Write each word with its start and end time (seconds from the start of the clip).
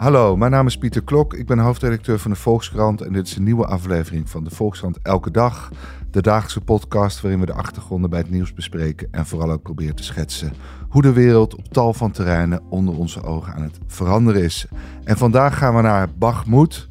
Hallo, 0.00 0.36
mijn 0.36 0.50
naam 0.50 0.66
is 0.66 0.78
Pieter 0.78 1.02
Klok. 1.02 1.34
Ik 1.34 1.46
ben 1.46 1.58
hoofdredacteur 1.58 2.18
van 2.18 2.30
de 2.30 2.36
Volkskrant 2.36 3.00
en 3.00 3.12
dit 3.12 3.26
is 3.26 3.36
een 3.36 3.42
nieuwe 3.42 3.66
aflevering 3.66 4.30
van 4.30 4.44
de 4.44 4.50
Volkskrant 4.50 4.98
Elke 5.02 5.30
Dag. 5.30 5.70
De 6.10 6.22
dagelijkse 6.22 6.60
podcast 6.60 7.20
waarin 7.20 7.40
we 7.40 7.46
de 7.46 7.52
achtergronden 7.52 8.10
bij 8.10 8.18
het 8.18 8.30
nieuws 8.30 8.54
bespreken 8.54 9.08
en 9.10 9.26
vooral 9.26 9.50
ook 9.50 9.62
proberen 9.62 9.94
te 9.94 10.02
schetsen 10.02 10.52
hoe 10.88 11.02
de 11.02 11.12
wereld 11.12 11.56
op 11.56 11.72
tal 11.72 11.92
van 11.92 12.10
terreinen 12.10 12.62
onder 12.68 12.96
onze 12.96 13.22
ogen 13.22 13.54
aan 13.54 13.62
het 13.62 13.78
veranderen 13.86 14.42
is. 14.42 14.66
En 15.04 15.16
vandaag 15.16 15.58
gaan 15.58 15.76
we 15.76 15.82
naar 15.82 16.08
Bakhmut, 16.18 16.88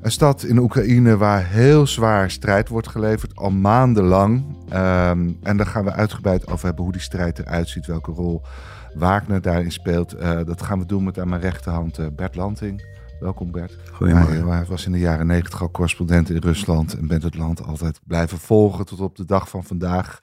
een 0.00 0.12
stad 0.12 0.42
in 0.42 0.58
Oekraïne 0.58 1.16
waar 1.16 1.46
heel 1.46 1.86
zwaar 1.86 2.30
strijd 2.30 2.68
wordt 2.68 2.88
geleverd, 2.88 3.36
al 3.36 3.50
maandenlang. 3.50 4.44
Ehm, 4.68 5.30
en 5.42 5.56
daar 5.56 5.66
gaan 5.66 5.84
we 5.84 5.92
uitgebreid 5.92 6.46
over 6.46 6.66
hebben 6.66 6.84
hoe 6.84 6.92
die 6.92 7.02
strijd 7.02 7.38
eruit 7.38 7.68
ziet, 7.68 7.86
welke 7.86 8.12
rol 8.12 8.42
Wagner 8.98 9.42
daarin 9.42 9.72
speelt. 9.72 10.12
Eh, 10.12 10.40
dat 10.44 10.62
gaan 10.62 10.78
we 10.78 10.86
doen 10.86 11.04
met 11.04 11.18
aan 11.18 11.28
mijn 11.28 11.40
rechterhand 11.40 11.98
uh, 11.98 12.06
Bert 12.16 12.34
Lanting. 12.34 12.84
Welkom 13.20 13.50
Bert. 13.50 13.78
Goedemorgen. 13.92 14.46
Hij, 14.48 14.56
hij, 14.56 14.64
was 14.64 14.86
in 14.86 14.92
de 14.92 14.98
jaren 14.98 15.26
negentig 15.26 15.62
al 15.62 15.70
correspondent 15.70 16.30
in 16.30 16.36
Rusland 16.36 16.96
en 16.98 17.06
bent 17.06 17.22
het 17.22 17.34
land 17.34 17.62
altijd 17.62 18.00
blijven 18.06 18.38
volgen 18.38 18.86
tot 18.86 19.00
op 19.00 19.16
de 19.16 19.24
dag 19.24 19.48
van 19.48 19.64
vandaag. 19.64 20.20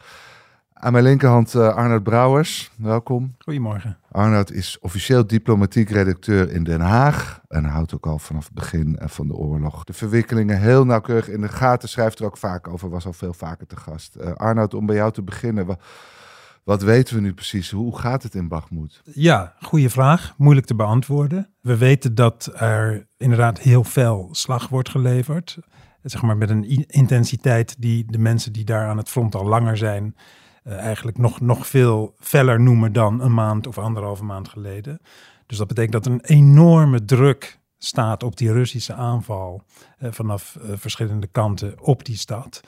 Aan 0.74 0.92
mijn 0.92 1.04
linkerhand 1.04 1.54
uh, 1.54 1.76
Arnoud 1.76 2.04
Brouwers. 2.04 2.72
Welkom. 2.76 3.36
Goedemorgen. 3.38 3.98
Arnoud 4.12 4.52
is 4.52 4.78
officieel 4.82 5.28
diplomatiek 5.28 5.90
redacteur 5.90 6.52
in 6.52 6.64
Den 6.64 6.82
Haag. 6.82 7.42
En 7.48 7.64
houdt 7.64 7.94
ook 7.94 8.06
al 8.06 8.20
vanaf 8.20 8.46
het 8.46 8.54
begin 8.54 9.00
van 9.02 9.28
de 9.28 9.34
oorlog 9.34 9.84
de 9.84 9.94
verwikkelingen 9.94 10.60
heel 10.60 10.86
nauwkeurig 10.86 11.30
in 11.30 11.42
de 11.42 11.48
gaten. 11.48 11.90
Schrijft 11.90 12.20
er 12.20 12.26
ook 12.26 12.38
vaak 12.38 12.68
over, 12.68 12.90
was 12.90 13.06
al 13.06 13.14
veel 13.14 13.34
vaker 13.34 13.68
te 13.68 13.76
gast. 13.76 14.18
Uh, 14.22 14.32
Arnoud, 14.34 14.74
om 14.74 14.86
bij 14.86 14.96
jou 14.96 15.12
te 15.12 15.22
beginnen. 15.22 15.66
Wat, 16.64 16.82
weten 16.82 17.16
we 17.16 17.22
nu 17.22 17.34
precies? 17.34 17.72
Hoe 17.72 17.98
gaat 17.98 18.24
het 18.24 18.36
in 18.36 18.48
Bakhmut? 18.48 19.02
Ja, 19.14 19.56
goede 19.62 19.90
vraag. 19.90 20.34
Moeilijk 20.38 20.68
te 20.68 20.76
beantwoorden. 20.76 21.50
We 21.62 21.78
weten 21.78 22.16
dat 22.16 22.52
er 22.56 23.08
inderdaad 23.18 23.60
heel 23.60 23.84
veel 23.84 24.30
slag 24.32 24.68
wordt 24.68 24.90
geleverd. 24.90 25.58
Zeg 26.04 26.22
maar 26.22 26.38
met 26.38 26.50
een 26.50 26.88
intensiteit 26.88 27.76
die 27.80 28.06
de 28.08 28.18
mensen 28.18 28.54
die 28.54 28.66
daar 28.66 28.88
aan 28.88 28.98
het 28.98 29.10
front 29.10 29.36
al 29.36 29.46
langer 29.46 29.78
zijn, 29.78 30.16
uh, 30.64 30.74
eigenlijk 30.74 31.18
nog, 31.18 31.42
nog 31.42 31.68
veel 31.68 32.16
feller 32.20 32.62
noemen 32.62 32.94
dan 32.94 33.22
een 33.22 33.34
maand 33.34 33.68
of 33.68 33.78
anderhalve 33.78 34.24
maand 34.24 34.50
geleden. 34.50 35.00
Dus 35.46 35.58
dat 35.58 35.68
betekent 35.68 35.94
dat 35.94 36.06
een 36.06 36.22
enorme 36.22 37.06
druk 37.06 37.60
staat 37.78 38.24
op 38.24 38.38
die 38.38 38.52
Russische 38.52 38.94
aanval 38.94 39.64
uh, 40.00 40.12
vanaf 40.12 40.58
uh, 40.62 40.72
verschillende 40.76 41.28
kanten 41.28 41.82
op 41.82 42.06
die 42.06 42.18
stad. 42.18 42.62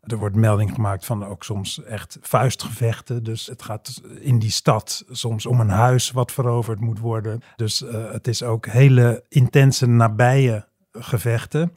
Er 0.00 0.18
wordt 0.18 0.36
melding 0.36 0.74
gemaakt 0.74 1.04
van 1.04 1.26
ook 1.26 1.44
soms 1.44 1.82
echt 1.82 2.18
vuistgevechten. 2.20 3.22
Dus 3.22 3.46
het 3.46 3.62
gaat 3.62 4.02
in 4.20 4.38
die 4.38 4.50
stad 4.50 5.04
soms 5.10 5.46
om 5.46 5.60
een 5.60 5.68
huis 5.68 6.10
wat 6.10 6.32
veroverd 6.32 6.80
moet 6.80 6.98
worden. 6.98 7.42
Dus 7.56 7.82
uh, 7.82 8.10
het 8.12 8.26
is 8.26 8.42
ook 8.42 8.66
hele 8.66 9.24
intense, 9.28 9.86
nabije 9.86 10.66
gevechten. 10.92 11.72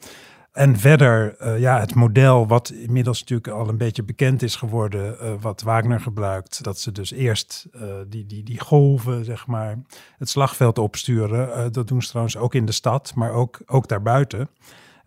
En 0.52 0.78
verder, 0.78 1.36
uh, 1.40 1.58
ja, 1.58 1.80
het 1.80 1.94
model 1.94 2.46
wat 2.46 2.70
inmiddels 2.70 3.20
natuurlijk 3.20 3.48
al 3.48 3.68
een 3.68 3.76
beetje 3.76 4.02
bekend 4.02 4.42
is 4.42 4.56
geworden, 4.56 5.16
uh, 5.22 5.32
wat 5.40 5.62
Wagner 5.62 6.00
gebruikt. 6.00 6.62
Dat 6.62 6.78
ze 6.78 6.92
dus 6.92 7.12
eerst 7.12 7.66
die, 8.08 8.26
die, 8.26 8.42
die 8.42 8.60
golven, 8.60 9.24
zeg 9.24 9.46
maar, 9.46 9.78
het 10.18 10.28
slagveld 10.28 10.78
opsturen. 10.78 11.72
dat 11.72 11.88
doen 11.88 12.02
ze 12.02 12.08
trouwens 12.08 12.36
ook 12.36 12.54
in 12.54 12.66
de 12.66 12.72
stad, 12.72 13.12
maar 13.14 13.32
ook, 13.32 13.60
ook 13.66 13.88
daarbuiten. 13.88 14.48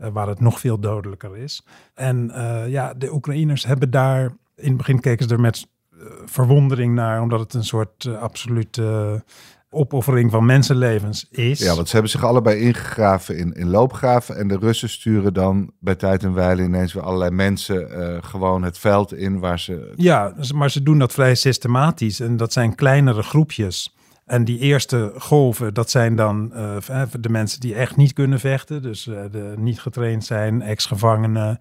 Uh, 0.02 0.08
waar 0.14 0.28
het 0.28 0.40
nog 0.40 0.60
veel 0.60 0.80
dodelijker 0.80 1.38
is. 1.38 1.66
En 1.94 2.32
uh, 2.36 2.68
ja, 2.68 2.94
de 2.94 3.14
Oekraïners 3.14 3.66
hebben 3.66 3.90
daar, 3.90 4.24
in 4.56 4.68
het 4.68 4.78
begin 4.78 5.00
keken 5.00 5.28
ze 5.28 5.34
er 5.34 5.40
met 5.40 5.68
uh, 5.94 6.00
verwondering 6.26 6.94
naar, 6.94 7.22
omdat 7.22 7.40
het 7.40 7.54
een 7.54 7.64
soort 7.64 8.10
absolute 8.20 9.24
opoffering 9.70 10.32
van 10.32 10.46
mensenlevens 10.46 11.28
is. 11.30 11.60
Ja, 11.60 11.76
want 11.76 11.88
ze 11.88 11.94
hebben 11.94 12.12
zich 12.12 12.24
allebei 12.24 12.60
ingegraven 12.60 13.38
in, 13.38 13.54
in 13.54 13.70
loopgraven 13.70 14.38
en 14.38 14.48
de 14.48 14.58
Russen 14.58 14.90
sturen 14.90 15.34
dan 15.34 15.72
bij 15.80 15.96
tijd 15.96 16.24
en 16.24 16.34
wijle 16.34 16.64
ineens 16.64 16.94
weer 16.94 17.04
allerlei 17.04 17.32
mensen 17.32 18.24
gewoon 18.24 18.64
het 18.64 18.78
veld 18.78 19.14
in 19.14 19.40
waar 19.40 19.60
ze... 19.60 19.94
Ja, 19.96 20.34
maar 20.54 20.72
ze 20.72 20.84
doen 20.84 21.00
dat 21.00 21.14
vrij 21.14 21.36
systematisch 21.36 22.20
en 22.20 22.38
dat 22.38 22.54
zijn 22.54 22.76
kleinere 22.76 23.24
groepjes. 23.24 23.97
En 24.28 24.44
die 24.46 24.60
eerste 24.60 25.14
golven, 25.18 25.74
dat 25.74 25.90
zijn 25.90 26.16
dan 26.16 26.52
uh, 26.56 27.04
de 27.20 27.30
mensen 27.30 27.60
die 27.60 27.76
echt 27.76 27.96
niet 27.96 28.14
kunnen 28.14 28.40
vechten. 28.40 28.82
Dus 28.82 29.08
uh, 29.08 29.20
de 29.32 29.54
niet 29.58 29.80
getraind 29.82 30.26
zijn, 30.26 30.62
ex-gevangenen. 30.62 31.60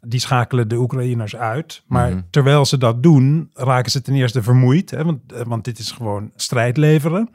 Die 0.00 0.20
schakelen 0.20 0.68
de 0.68 0.76
Oekraïners 0.76 1.36
uit. 1.36 1.82
Maar 1.86 2.06
mm-hmm. 2.06 2.26
terwijl 2.30 2.64
ze 2.64 2.78
dat 2.78 3.02
doen, 3.02 3.50
raken 3.54 3.90
ze 3.90 4.02
ten 4.02 4.14
eerste 4.14 4.42
vermoeid. 4.42 4.90
Hè, 4.90 5.04
want, 5.04 5.20
want 5.46 5.64
dit 5.64 5.78
is 5.78 5.90
gewoon 5.90 6.30
strijd 6.36 6.76
leveren. 6.76 7.30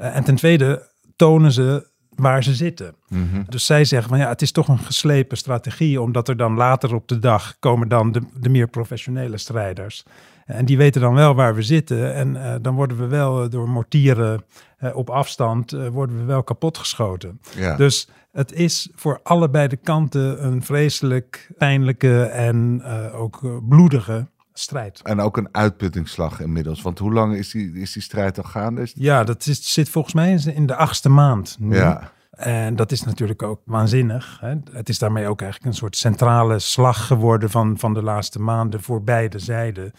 Uh, 0.00 0.16
en 0.16 0.24
ten 0.24 0.34
tweede 0.34 0.88
tonen 1.16 1.52
ze 1.52 1.86
waar 2.14 2.42
ze 2.42 2.54
zitten. 2.54 2.94
Mm-hmm. 3.08 3.44
Dus 3.48 3.66
zij 3.66 3.84
zeggen 3.84 4.08
van 4.08 4.18
ja, 4.18 4.28
het 4.28 4.42
is 4.42 4.52
toch 4.52 4.68
een 4.68 4.78
geslepen 4.78 5.36
strategie. 5.36 6.00
Omdat 6.00 6.28
er 6.28 6.36
dan 6.36 6.54
later 6.54 6.94
op 6.94 7.08
de 7.08 7.18
dag 7.18 7.56
komen 7.58 7.88
dan 7.88 8.12
de, 8.12 8.22
de 8.40 8.48
meer 8.48 8.68
professionele 8.68 9.38
strijders. 9.38 10.04
En 10.48 10.64
die 10.64 10.76
weten 10.76 11.00
dan 11.00 11.14
wel 11.14 11.34
waar 11.34 11.54
we 11.54 11.62
zitten. 11.62 12.14
En 12.14 12.34
uh, 12.34 12.54
dan 12.62 12.74
worden 12.74 12.96
we 12.96 13.06
wel 13.06 13.44
uh, 13.44 13.50
door 13.50 13.68
mortieren 13.68 14.44
uh, 14.80 14.96
op 14.96 15.10
afstand 15.10 15.70
worden 15.70 16.18
we 16.18 16.24
wel 16.24 16.42
kapotgeschoten. 16.42 17.40
Ja. 17.56 17.76
Dus 17.76 18.08
het 18.32 18.52
is 18.52 18.90
voor 18.94 19.20
allebei 19.22 19.68
de 19.68 19.76
kanten 19.76 20.44
een 20.44 20.62
vreselijk 20.62 21.50
pijnlijke 21.58 22.22
en 22.22 22.82
ook 23.12 23.60
bloedige 23.68 24.26
strijd. 24.52 25.00
En 25.02 25.20
ook 25.20 25.36
een 25.36 25.48
uitputtingsslag 25.52 26.40
inmiddels. 26.40 26.82
Want 26.82 26.98
hoe 26.98 27.12
lang 27.12 27.34
is 27.34 27.50
die, 27.50 27.72
is 27.72 27.92
die 27.92 28.02
strijd 28.02 28.38
al 28.38 28.44
gaande? 28.44 28.82
Is 28.82 28.92
ja, 28.94 29.24
dat 29.24 29.46
is, 29.46 29.72
zit 29.72 29.88
volgens 29.88 30.14
mij 30.14 30.40
in 30.54 30.66
de 30.66 30.74
achtste 30.74 31.08
maand 31.08 31.56
nu. 31.60 31.76
Ja. 31.76 32.12
En 32.30 32.76
dat 32.76 32.92
is 32.92 33.02
natuurlijk 33.02 33.42
ook 33.42 33.60
waanzinnig. 33.64 34.38
Hè? 34.40 34.54
Het 34.72 34.88
is 34.88 34.98
daarmee 34.98 35.26
ook 35.26 35.40
eigenlijk 35.40 35.72
een 35.72 35.78
soort 35.78 35.96
centrale 35.96 36.58
slag 36.58 37.06
geworden 37.06 37.50
van, 37.50 37.78
van 37.78 37.94
de 37.94 38.02
laatste 38.02 38.40
maanden 38.40 38.82
voor 38.82 39.02
beide 39.02 39.38
zijden 39.38 39.92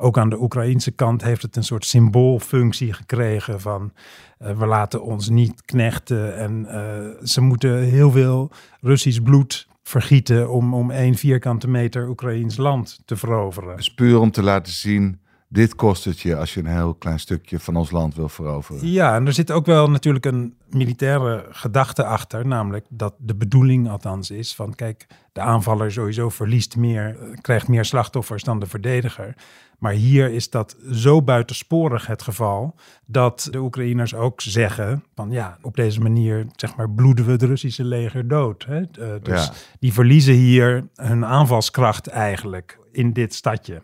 ook 0.00 0.18
aan 0.18 0.30
de 0.30 0.40
Oekraïnse 0.40 0.90
kant 0.90 1.22
heeft 1.22 1.42
het 1.42 1.56
een 1.56 1.64
soort 1.64 1.84
symboolfunctie 1.84 2.92
gekregen 2.92 3.60
van 3.60 3.92
uh, 4.38 4.58
we 4.58 4.66
laten 4.66 5.02
ons 5.02 5.28
niet 5.28 5.64
knechten 5.64 6.36
en 6.36 6.66
uh, 6.68 7.26
ze 7.26 7.40
moeten 7.40 7.78
heel 7.78 8.10
veel 8.10 8.50
Russisch 8.80 9.20
bloed 9.22 9.68
vergieten 9.82 10.50
om, 10.50 10.74
om 10.74 10.90
één 10.90 11.14
vierkante 11.14 11.68
meter 11.68 12.08
Oekraïns 12.08 12.56
land 12.56 13.00
te 13.04 13.16
veroveren. 13.16 13.76
Dus 13.76 13.94
puur 13.94 14.18
om 14.18 14.30
te 14.30 14.42
laten 14.42 14.72
zien, 14.72 15.20
dit 15.52 15.74
kost 15.74 16.04
het 16.04 16.20
je 16.20 16.36
als 16.36 16.54
je 16.54 16.60
een 16.60 16.66
heel 16.66 16.94
klein 16.94 17.20
stukje 17.20 17.58
van 17.58 17.76
ons 17.76 17.90
land 17.90 18.14
wil 18.14 18.28
veroveren. 18.28 18.90
Ja, 18.90 19.14
en 19.14 19.26
er 19.26 19.32
zit 19.32 19.50
ook 19.50 19.66
wel 19.66 19.90
natuurlijk 19.90 20.24
een 20.26 20.54
militaire 20.68 21.46
gedachte 21.50 22.04
achter, 22.04 22.46
namelijk 22.46 22.86
dat 22.88 23.14
de 23.18 23.34
bedoeling 23.34 23.88
althans 23.88 24.30
is 24.30 24.54
van 24.54 24.74
kijk, 24.74 25.06
de 25.32 25.40
aanvaller 25.40 25.92
sowieso 25.92 26.28
verliest 26.28 26.76
meer, 26.76 27.16
krijgt 27.40 27.68
meer 27.68 27.84
slachtoffers 27.84 28.42
dan 28.42 28.60
de 28.60 28.66
verdediger. 28.66 29.34
Maar 29.78 29.92
hier 29.92 30.30
is 30.30 30.50
dat 30.50 30.76
zo 30.92 31.22
buitensporig 31.22 32.06
het 32.06 32.22
geval 32.22 32.74
dat 33.06 33.48
de 33.50 33.58
Oekraïners 33.58 34.14
ook 34.14 34.40
zeggen 34.40 35.04
van 35.14 35.30
ja, 35.30 35.58
op 35.62 35.76
deze 35.76 36.00
manier 36.00 36.46
zeg 36.56 36.76
maar 36.76 36.90
bloeden 36.90 37.24
we 37.24 37.30
het 37.30 37.42
Russische 37.42 37.84
leger 37.84 38.28
dood. 38.28 38.64
Hè? 38.64 38.78
Uh, 38.80 39.08
dus 39.22 39.44
Ja. 39.44 39.52
die 39.78 39.92
verliezen 39.92 40.34
hier 40.34 40.88
hun 40.94 41.24
aanvalskracht 41.24 42.06
eigenlijk 42.06 42.78
in 42.92 43.12
dit 43.12 43.34
stadje. 43.34 43.82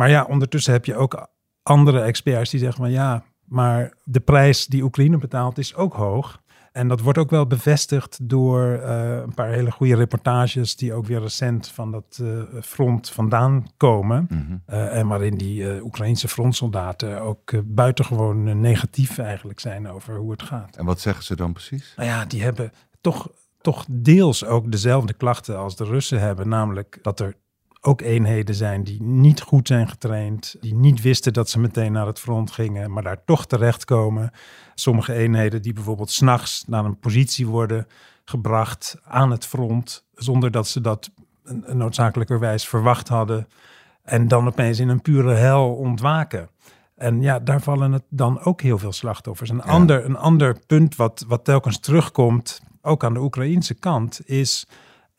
Maar 0.00 0.10
ja, 0.10 0.24
ondertussen 0.24 0.72
heb 0.72 0.84
je 0.84 0.96
ook 0.96 1.28
andere 1.62 2.00
experts 2.00 2.50
die 2.50 2.60
zeggen 2.60 2.82
van 2.82 2.90
ja, 2.90 3.24
maar 3.44 3.94
de 4.04 4.20
prijs 4.20 4.66
die 4.66 4.82
Oekraïne 4.82 5.18
betaalt 5.18 5.58
is 5.58 5.74
ook 5.74 5.94
hoog. 5.94 6.42
En 6.72 6.88
dat 6.88 7.00
wordt 7.00 7.18
ook 7.18 7.30
wel 7.30 7.46
bevestigd 7.46 8.18
door 8.28 8.60
uh, 8.60 9.16
een 9.16 9.34
paar 9.34 9.48
hele 9.48 9.70
goede 9.70 9.94
reportages 9.94 10.76
die 10.76 10.94
ook 10.94 11.06
weer 11.06 11.20
recent 11.20 11.68
van 11.68 11.90
dat 11.90 12.18
uh, 12.22 12.42
front 12.62 13.10
vandaan 13.10 13.66
komen. 13.76 14.26
Mm-hmm. 14.28 14.62
Uh, 14.68 14.96
en 14.96 15.06
waarin 15.06 15.36
die 15.36 15.82
Oekraïnse 15.82 16.28
frontsoldaten 16.28 17.20
ook 17.20 17.52
buitengewoon 17.64 18.60
negatief 18.60 19.18
eigenlijk 19.18 19.60
zijn 19.60 19.88
over 19.88 20.16
hoe 20.16 20.30
het 20.30 20.42
gaat. 20.42 20.76
En 20.76 20.84
wat 20.84 21.00
zeggen 21.00 21.24
ze 21.24 21.36
dan 21.36 21.52
precies? 21.52 21.92
Nou 21.96 22.08
ja, 22.08 22.24
die 22.24 22.42
hebben 22.42 22.72
toch, 23.00 23.30
toch 23.60 23.86
deels 23.90 24.44
ook 24.44 24.70
dezelfde 24.70 25.12
klachten 25.12 25.58
als 25.58 25.76
de 25.76 25.84
Russen 25.84 26.20
hebben. 26.20 26.48
Namelijk 26.48 26.98
dat 27.02 27.20
er 27.20 27.34
ook 27.80 28.00
eenheden 28.00 28.54
zijn 28.54 28.84
die 28.84 29.02
niet 29.02 29.40
goed 29.40 29.66
zijn 29.66 29.88
getraind, 29.88 30.56
die 30.60 30.74
niet 30.74 31.02
wisten 31.02 31.32
dat 31.32 31.48
ze 31.48 31.60
meteen 31.60 31.92
naar 31.92 32.06
het 32.06 32.18
front 32.18 32.50
gingen, 32.50 32.92
maar 32.92 33.02
daar 33.02 33.24
toch 33.24 33.46
terechtkomen. 33.46 34.30
Sommige 34.74 35.12
eenheden 35.12 35.62
die 35.62 35.72
bijvoorbeeld 35.72 36.10
s'nachts 36.10 36.64
naar 36.66 36.84
een 36.84 36.98
positie 36.98 37.46
worden 37.46 37.86
gebracht 38.24 38.96
aan 39.04 39.30
het 39.30 39.46
front, 39.46 40.04
zonder 40.14 40.50
dat 40.50 40.68
ze 40.68 40.80
dat 40.80 41.10
noodzakelijkerwijs 41.66 42.68
verwacht 42.68 43.08
hadden. 43.08 43.48
En 44.02 44.28
dan 44.28 44.46
opeens 44.46 44.78
in 44.78 44.88
een 44.88 45.02
pure 45.02 45.34
hel 45.34 45.74
ontwaken. 45.74 46.48
En 46.96 47.20
ja, 47.22 47.38
daar 47.38 47.60
vallen 47.60 47.92
het 47.92 48.04
dan 48.08 48.44
ook 48.44 48.60
heel 48.60 48.78
veel 48.78 48.92
slachtoffers. 48.92 49.50
Een, 49.50 49.62
ander, 49.62 50.04
een 50.04 50.16
ander 50.16 50.56
punt 50.66 50.96
wat, 50.96 51.24
wat 51.28 51.44
telkens 51.44 51.78
terugkomt, 51.78 52.62
ook 52.82 53.04
aan 53.04 53.14
de 53.14 53.20
Oekraïnse 53.20 53.74
kant, 53.74 54.20
is 54.24 54.66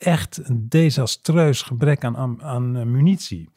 echt 0.01 0.39
een 0.43 0.65
desastreus 0.69 1.61
gebrek 1.61 2.03
aan, 2.03 2.41
aan, 2.41 2.77
eh, 2.77 2.83
munitie. 2.83 3.49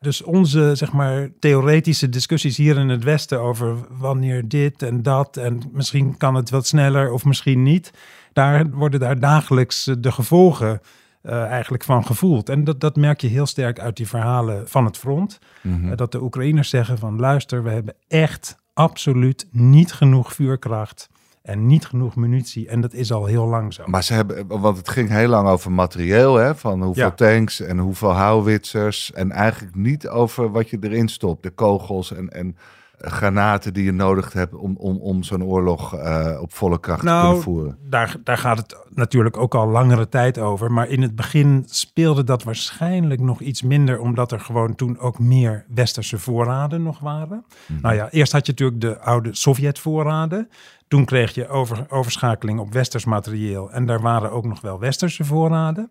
Dus 0.00 0.22
onze 0.22 0.74
zeg 0.74 0.92
maar, 0.92 1.28
theoretische 1.38 2.08
discussies 2.08 2.56
hier 2.56 2.78
in 2.78 2.88
het 2.88 3.04
Westen 3.04 3.40
over 3.40 3.76
wanneer 3.90 4.48
dit 4.48 4.82
en 4.82 5.02
dat 5.02 5.36
en 5.36 5.62
misschien 5.72 6.16
kan 6.16 6.34
het 6.34 6.50
wat 6.50 6.66
sneller 6.66 7.12
of 7.12 7.24
misschien 7.24 7.62
niet, 7.62 7.92
daar 8.32 8.70
worden 8.70 9.00
daar 9.00 9.20
dagelijks 9.20 9.86
eh, 9.86 9.94
de 9.98 10.12
gevolgen 10.12 10.80
uh, 11.22 11.44
eigenlijk 11.44 11.84
van 11.84 12.06
gevoeld. 12.06 12.48
En 12.48 12.64
dat, 12.64 12.80
dat 12.80 12.96
merk 12.96 13.20
je 13.20 13.28
heel 13.28 13.46
sterk 13.46 13.80
uit 13.80 13.96
die 13.96 14.08
verhalen 14.08 14.68
van 14.68 14.84
het 14.84 14.96
front. 14.96 15.38
Mhm. 15.60 15.96
dat 15.96 16.12
de 16.12 16.22
Oekraïners 16.22 16.68
zeggen 16.68 16.98
van 16.98 17.18
luister, 17.18 17.62
we 17.62 17.70
hebben 17.70 17.94
echt 18.08 18.56
absoluut 18.74 19.48
niet 19.50 19.92
genoeg 19.92 20.34
vuurkracht 20.34 21.08
en 21.48 21.66
niet 21.66 21.86
genoeg 21.86 22.16
munitie. 22.16 22.68
En 22.68 22.80
dat 22.80 22.92
is 22.92 23.12
al 23.12 23.24
heel 23.26 23.46
lang 23.46 23.74
zo. 23.74 23.82
Maar 23.86 24.04
ze 24.04 24.14
hebben, 24.14 24.46
want 24.46 24.76
het 24.76 24.88
ging 24.88 25.08
heel 25.08 25.28
lang 25.28 25.48
over 25.48 25.72
materieel, 25.72 26.34
hè? 26.34 26.54
van 26.54 26.82
hoeveel 26.82 27.14
tanks 27.14 27.60
en 27.60 27.78
hoeveel 27.78 28.12
houwitsers. 28.12 29.12
En 29.12 29.30
eigenlijk 29.30 29.74
niet 29.74 30.08
over 30.08 30.50
wat 30.50 30.70
je 30.70 30.78
erin 30.80 31.08
stopt, 31.08 31.42
de 31.42 31.50
kogels 31.50 32.12
en, 32.12 32.28
en 32.28 32.56
granaten 32.98 33.74
die 33.74 33.84
je 33.84 33.92
nodig 33.92 34.32
hebt 34.32 34.54
om, 34.54 34.76
om, 34.76 34.96
om 34.96 35.22
zo'n 35.22 35.44
oorlog 35.44 35.94
uh, 35.94 36.38
op 36.40 36.52
volle 36.52 36.80
kracht 36.80 37.02
nou, 37.02 37.20
te 37.20 37.26
kunnen 37.26 37.42
voeren? 37.42 37.78
Daar, 37.88 38.16
daar 38.24 38.38
gaat 38.38 38.58
het 38.58 38.76
natuurlijk 38.94 39.36
ook 39.36 39.54
al 39.54 39.68
langere 39.68 40.08
tijd 40.08 40.38
over. 40.38 40.72
Maar 40.72 40.88
in 40.88 41.02
het 41.02 41.16
begin 41.16 41.64
speelde 41.66 42.24
dat 42.24 42.42
waarschijnlijk 42.42 43.20
nog 43.20 43.40
iets 43.40 43.62
minder, 43.62 44.00
omdat 44.00 44.32
er 44.32 44.40
gewoon 44.40 44.74
toen 44.74 44.98
ook 44.98 45.18
meer 45.18 45.64
westerse 45.74 46.18
voorraden 46.18 46.82
nog 46.82 46.98
waren. 46.98 47.44
Mhm. 47.66 47.80
Nou 47.80 47.94
ja, 47.94 48.10
eerst 48.10 48.32
had 48.32 48.46
je 48.46 48.52
natuurlijk 48.52 48.80
de 48.80 49.00
oude 49.00 49.34
Sovjet-voorraden. 49.34 50.48
Toen 50.88 51.04
kreeg 51.04 51.34
je 51.34 51.48
over, 51.48 51.86
overschakeling 51.88 52.58
op 52.58 52.72
westers 52.72 53.04
materieel. 53.04 53.70
En 53.70 53.86
daar 53.86 54.00
waren 54.00 54.30
ook 54.30 54.44
nog 54.44 54.60
wel 54.60 54.78
westerse 54.78 55.24
voorraden. 55.24 55.90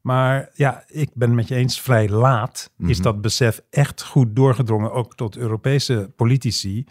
Maar 0.00 0.50
ja, 0.54 0.84
ik 0.86 1.10
ben 1.14 1.34
met 1.34 1.48
je 1.48 1.54
eens, 1.54 1.80
vrij 1.80 2.08
laat 2.08 2.70
is 2.78 2.96
mhm. 2.96 3.02
dat 3.02 3.20
besef 3.20 3.60
echt 3.70 4.02
goed 4.02 4.36
doorgedrongen, 4.36 4.92
ook 4.92 5.14
tot 5.14 5.36
Europese 5.36 6.12
politici, 6.16 6.84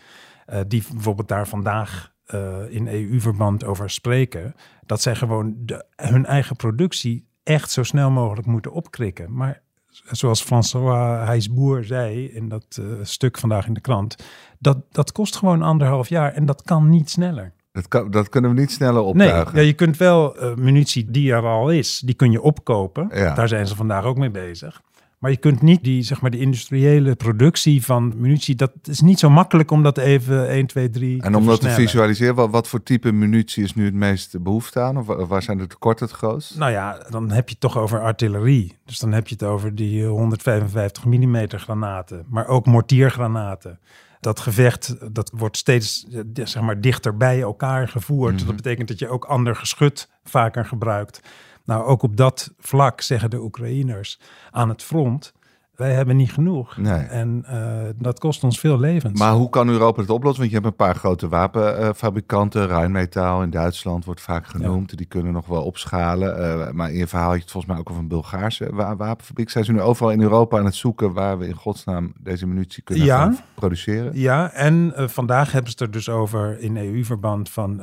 uh, 0.49 0.59
die 0.67 0.83
bijvoorbeeld 0.91 1.27
daar 1.27 1.47
vandaag 1.47 2.13
uh, 2.33 2.57
in 2.69 2.87
EU-verband 2.87 3.63
over 3.63 3.89
spreken, 3.89 4.55
dat 4.85 5.01
zij 5.01 5.15
gewoon 5.15 5.55
de, 5.59 5.85
hun 5.95 6.25
eigen 6.25 6.55
productie 6.55 7.27
echt 7.43 7.71
zo 7.71 7.83
snel 7.83 8.11
mogelijk 8.11 8.47
moeten 8.47 8.71
opkrikken. 8.71 9.33
Maar 9.33 9.61
zoals 9.89 10.41
François 10.41 11.25
Heijsboer 11.25 11.83
zei 11.83 12.25
in 12.25 12.49
dat 12.49 12.77
uh, 12.79 12.85
stuk 13.01 13.37
vandaag 13.37 13.67
in 13.67 13.73
de 13.73 13.81
krant, 13.81 14.15
dat, 14.59 14.77
dat 14.91 15.11
kost 15.11 15.35
gewoon 15.35 15.61
anderhalf 15.61 16.09
jaar 16.09 16.33
en 16.33 16.45
dat 16.45 16.61
kan 16.61 16.89
niet 16.89 17.09
sneller. 17.09 17.53
Dat, 17.71 17.87
kan, 17.87 18.11
dat 18.11 18.29
kunnen 18.29 18.53
we 18.53 18.59
niet 18.59 18.71
sneller 18.71 19.01
optuigen. 19.01 19.53
Nee, 19.53 19.63
ja, 19.63 19.67
je 19.67 19.75
kunt 19.75 19.97
wel 19.97 20.43
uh, 20.43 20.55
munitie 20.55 21.11
die 21.11 21.31
er 21.31 21.45
al 21.45 21.71
is, 21.71 22.01
die 22.05 22.15
kun 22.15 22.31
je 22.31 22.41
opkopen. 22.41 23.09
Ja. 23.13 23.33
Daar 23.33 23.47
zijn 23.47 23.67
ze 23.67 23.75
vandaag 23.75 24.03
ook 24.03 24.17
mee 24.17 24.31
bezig. 24.31 24.81
Maar 25.19 25.31
je 25.31 25.37
kunt 25.37 25.61
niet 25.61 25.83
die, 25.83 26.03
zeg 26.03 26.21
maar, 26.21 26.31
de 26.31 26.39
industriële 26.39 27.15
productie 27.15 27.85
van 27.85 28.13
munitie, 28.17 28.55
dat 28.55 28.71
is 28.83 29.01
niet 29.01 29.19
zo 29.19 29.29
makkelijk 29.29 29.71
om 29.71 29.83
dat 29.83 29.97
even 29.97 30.49
1, 30.49 30.67
2, 30.67 30.89
3 30.89 31.21
En 31.21 31.35
om 31.35 31.45
dat 31.45 31.61
te 31.61 31.69
visualiseren, 31.69 32.35
wat, 32.35 32.49
wat 32.49 32.67
voor 32.67 32.83
type 32.83 33.11
munitie 33.11 33.63
is 33.63 33.75
nu 33.75 33.85
het 33.85 33.93
meest 33.93 34.43
behoefte 34.43 34.79
aan? 34.79 34.97
Of 34.97 35.27
waar 35.27 35.41
zijn 35.41 35.57
de 35.57 35.67
tekorten 35.67 36.05
het 36.05 36.15
grootst? 36.15 36.57
Nou 36.57 36.71
ja, 36.71 37.05
dan 37.09 37.31
heb 37.31 37.45
je 37.45 37.51
het 37.51 37.59
toch 37.59 37.77
over 37.77 38.01
artillerie. 38.01 38.77
Dus 38.85 38.99
dan 38.99 39.11
heb 39.11 39.27
je 39.27 39.33
het 39.33 39.43
over 39.43 39.75
die 39.75 40.05
155 40.05 41.05
mm 41.05 41.47
granaten, 41.47 42.25
maar 42.29 42.47
ook 42.47 42.65
mortiergranaten 42.65 43.79
dat 44.19 44.39
gevecht 44.39 45.13
dat 45.13 45.31
wordt 45.33 45.57
steeds 45.57 46.05
zeg 46.33 46.61
maar, 46.61 46.81
dichter 46.81 47.17
bij 47.17 47.41
elkaar 47.41 47.87
gevoerd. 47.87 48.35
Mhm. 48.35 48.45
Dat 48.45 48.55
betekent 48.55 48.87
dat 48.87 48.99
je 48.99 49.09
ook 49.09 49.25
ander 49.25 49.55
geschut 49.55 50.09
vaker 50.23 50.65
gebruikt. 50.65 51.21
Nou, 51.65 51.85
ook 51.85 52.03
op 52.03 52.17
dat 52.17 52.53
vlak 52.57 53.01
zeggen 53.01 53.29
de 53.29 53.41
Oekraïners 53.41 54.19
aan 54.51 54.69
het 54.69 54.83
front 54.83 55.33
wij 55.79 55.93
hebben 55.93 56.15
niet 56.15 56.31
genoeg. 56.31 56.77
Nee. 56.77 56.99
En 56.99 57.45
uh, 57.49 57.81
dat 57.95 58.19
kost 58.19 58.43
ons 58.43 58.59
veel 58.59 58.79
levens. 58.79 59.19
Maar 59.19 59.33
hoe 59.33 59.49
kan 59.49 59.69
Europa 59.69 60.01
het 60.01 60.09
oplossen? 60.09 60.39
Want 60.39 60.49
je 60.49 60.59
hebt 60.59 60.69
een 60.69 60.85
paar 60.85 60.95
grote 60.95 61.27
wapenfabrikanten. 61.27 62.67
Rijnmetaal 62.67 63.43
in 63.43 63.49
Duitsland 63.49 64.05
wordt 64.05 64.21
vaak 64.21 64.47
genoemd. 64.47 64.97
Die 64.97 65.05
kunnen 65.05 65.33
nog 65.33 65.45
wel 65.45 65.63
opschalen. 65.63 66.39
Uh, 66.39 66.71
maar 66.71 66.91
in 66.91 66.97
je 66.97 67.07
verhaal 67.07 67.27
had 67.27 67.35
je 67.35 67.41
het 67.41 67.51
volgens 67.51 67.71
mij 67.71 67.81
ook 67.81 67.89
over 67.89 68.01
een 68.01 68.07
Bulgaarse 68.07 68.69
wa 68.71 68.95
wapenfabriek. 68.95 69.49
Zijn 69.49 69.65
ze 69.65 69.71
nu 69.71 69.81
overal 69.81 70.11
in 70.11 70.21
Europa 70.21 70.57
aan 70.57 70.65
het 70.65 70.75
zoeken 70.75 71.13
waar 71.13 71.37
we 71.37 71.47
in 71.47 71.55
godsnaam 71.55 72.13
deze 72.19 72.47
munitie 72.47 72.83
kunnen 72.83 73.05
ja. 73.05 73.33
produceren? 73.55 74.19
Ja, 74.19 74.51
en 74.51 74.93
uh, 74.97 75.07
vandaag 75.07 75.51
hebben 75.51 75.71
ze 75.71 75.77
het 75.77 75.87
er 75.87 75.91
dus 75.91 76.09
over 76.09 76.59
in 76.59 76.77
EU-verband 76.77 77.49
van... 77.49 77.79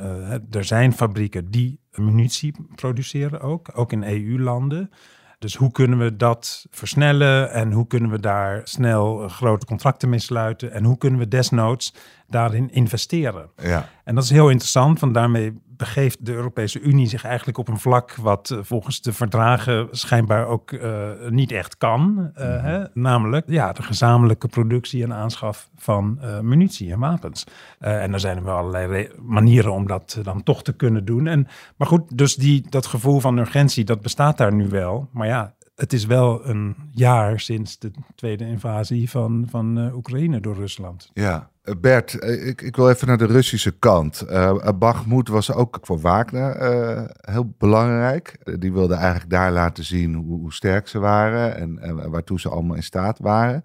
er 0.51 0.63
zijn 0.63 0.93
fabrieken 0.93 1.51
die 1.51 1.79
munitie 1.91 2.55
produceren 2.75 3.41
ook, 3.41 3.69
ook 3.73 3.91
in 3.91 4.03
EU-landen... 4.03 4.89
Dus 5.39 5.55
hoe 5.55 5.71
kunnen 5.71 5.99
we 5.99 6.15
dat 6.15 6.65
versnellen 6.69 7.51
en 7.51 7.71
hoe 7.71 7.87
kunnen 7.87 8.09
we 8.09 8.19
daar 8.19 8.61
snel 8.63 9.23
eh, 9.23 9.29
grote 9.29 9.65
contracten 9.65 10.09
mee 10.09 10.19
sluiten 10.19 10.71
en 10.71 10.83
hoe 10.83 10.97
kunnen 10.97 11.19
we 11.19 11.27
desnoods 11.27 11.93
daarin 12.27 12.71
investeren? 12.71 13.49
Ja. 13.55 13.89
En 14.03 14.15
dat 14.15 14.23
is 14.23 14.29
heel 14.29 14.49
interessant, 14.49 14.99
want 14.99 15.13
daarmee 15.13 15.61
begeeft 15.77 16.25
de 16.25 16.33
Europese 16.33 16.79
Unie 16.79 17.07
zich 17.07 17.23
eigenlijk 17.23 17.57
op 17.57 17.67
een 17.67 17.79
vlak 17.79 18.15
wat 18.15 18.49
eh, 18.49 18.59
volgens 18.61 19.01
de 19.01 19.13
verdragen 19.13 19.87
schijnbaar 19.91 20.47
ook 20.47 20.71
uh, 20.71 21.09
niet 21.29 21.51
echt 21.51 21.77
kan. 21.77 22.31
Uh, 22.37 22.45
mm 22.45 22.55
hè? 22.57 22.83
Namelijk 22.93 23.45
ja, 23.49 23.73
de 23.73 23.83
gezamenlijke 23.83 24.47
productie 24.47 25.03
en 25.03 25.13
aanschaf 25.13 25.69
van 25.75 26.19
uh, 26.21 26.39
munitie 26.39 26.91
en 26.91 26.99
wapens. 26.99 27.43
en 27.79 28.13
er 28.13 28.19
zijn 28.19 28.37
er 28.37 28.43
wel 28.43 28.57
allerlei 28.57 29.09
manieren 29.21 29.71
om 29.71 29.87
dat 29.87 30.19
dan 30.23 30.43
toch 30.43 30.63
te 30.63 30.73
kunnen 30.73 31.05
doen. 31.05 31.27
En, 31.27 31.47
maar 31.75 31.87
goed, 31.87 32.17
dus 32.17 32.35
die, 32.35 32.65
dat 32.69 32.85
gevoel 32.85 33.19
van 33.19 33.37
urgentie, 33.37 33.83
dat 33.83 34.01
bestaat 34.01 34.37
daar 34.37 34.53
nu 34.53 34.69
wel. 34.69 35.09
Maar 35.11 35.27
ja, 35.27 35.53
het 35.77 35.93
is 35.93 36.05
wel 36.05 36.47
een 36.47 36.75
jaar 36.91 37.39
sinds 37.39 37.79
de 37.79 37.91
tweede 38.15 38.45
invasie 38.45 39.09
van, 39.09 39.47
van 39.49 39.79
uh, 39.79 39.95
Oekraïne 39.95 40.39
door 40.39 40.55
Rusland. 40.55 41.11
Ja, 41.13 41.49
eh, 41.61 41.73
Bert, 41.81 42.19
eh, 42.19 42.47
ik, 42.47 42.61
ik 42.61 42.75
wil 42.75 42.89
even 42.89 43.07
naar 43.07 43.17
de 43.17 43.25
Russische 43.25 43.71
kant. 43.71 44.25
Uh, 44.29 44.69
Bakhmut 44.79 45.27
was 45.27 45.53
ook 45.53 45.79
voor 45.81 45.99
Wagner 45.99 46.55
heel 47.21 47.53
belangrijk. 47.57 48.37
die 48.59 48.73
wilde 48.73 48.95
eigenlijk 48.95 49.29
daar 49.29 49.51
laten 49.51 49.83
zien 49.83 50.13
hoe, 50.13 50.39
hoe 50.39 50.53
sterk 50.53 50.87
ze 50.87 50.99
waren 50.99 51.55
en, 51.55 51.79
en 51.79 52.09
waartoe 52.09 52.39
ze 52.39 52.49
allemaal 52.49 52.75
in 52.75 52.83
staat 52.83 53.19
waren. 53.19 53.63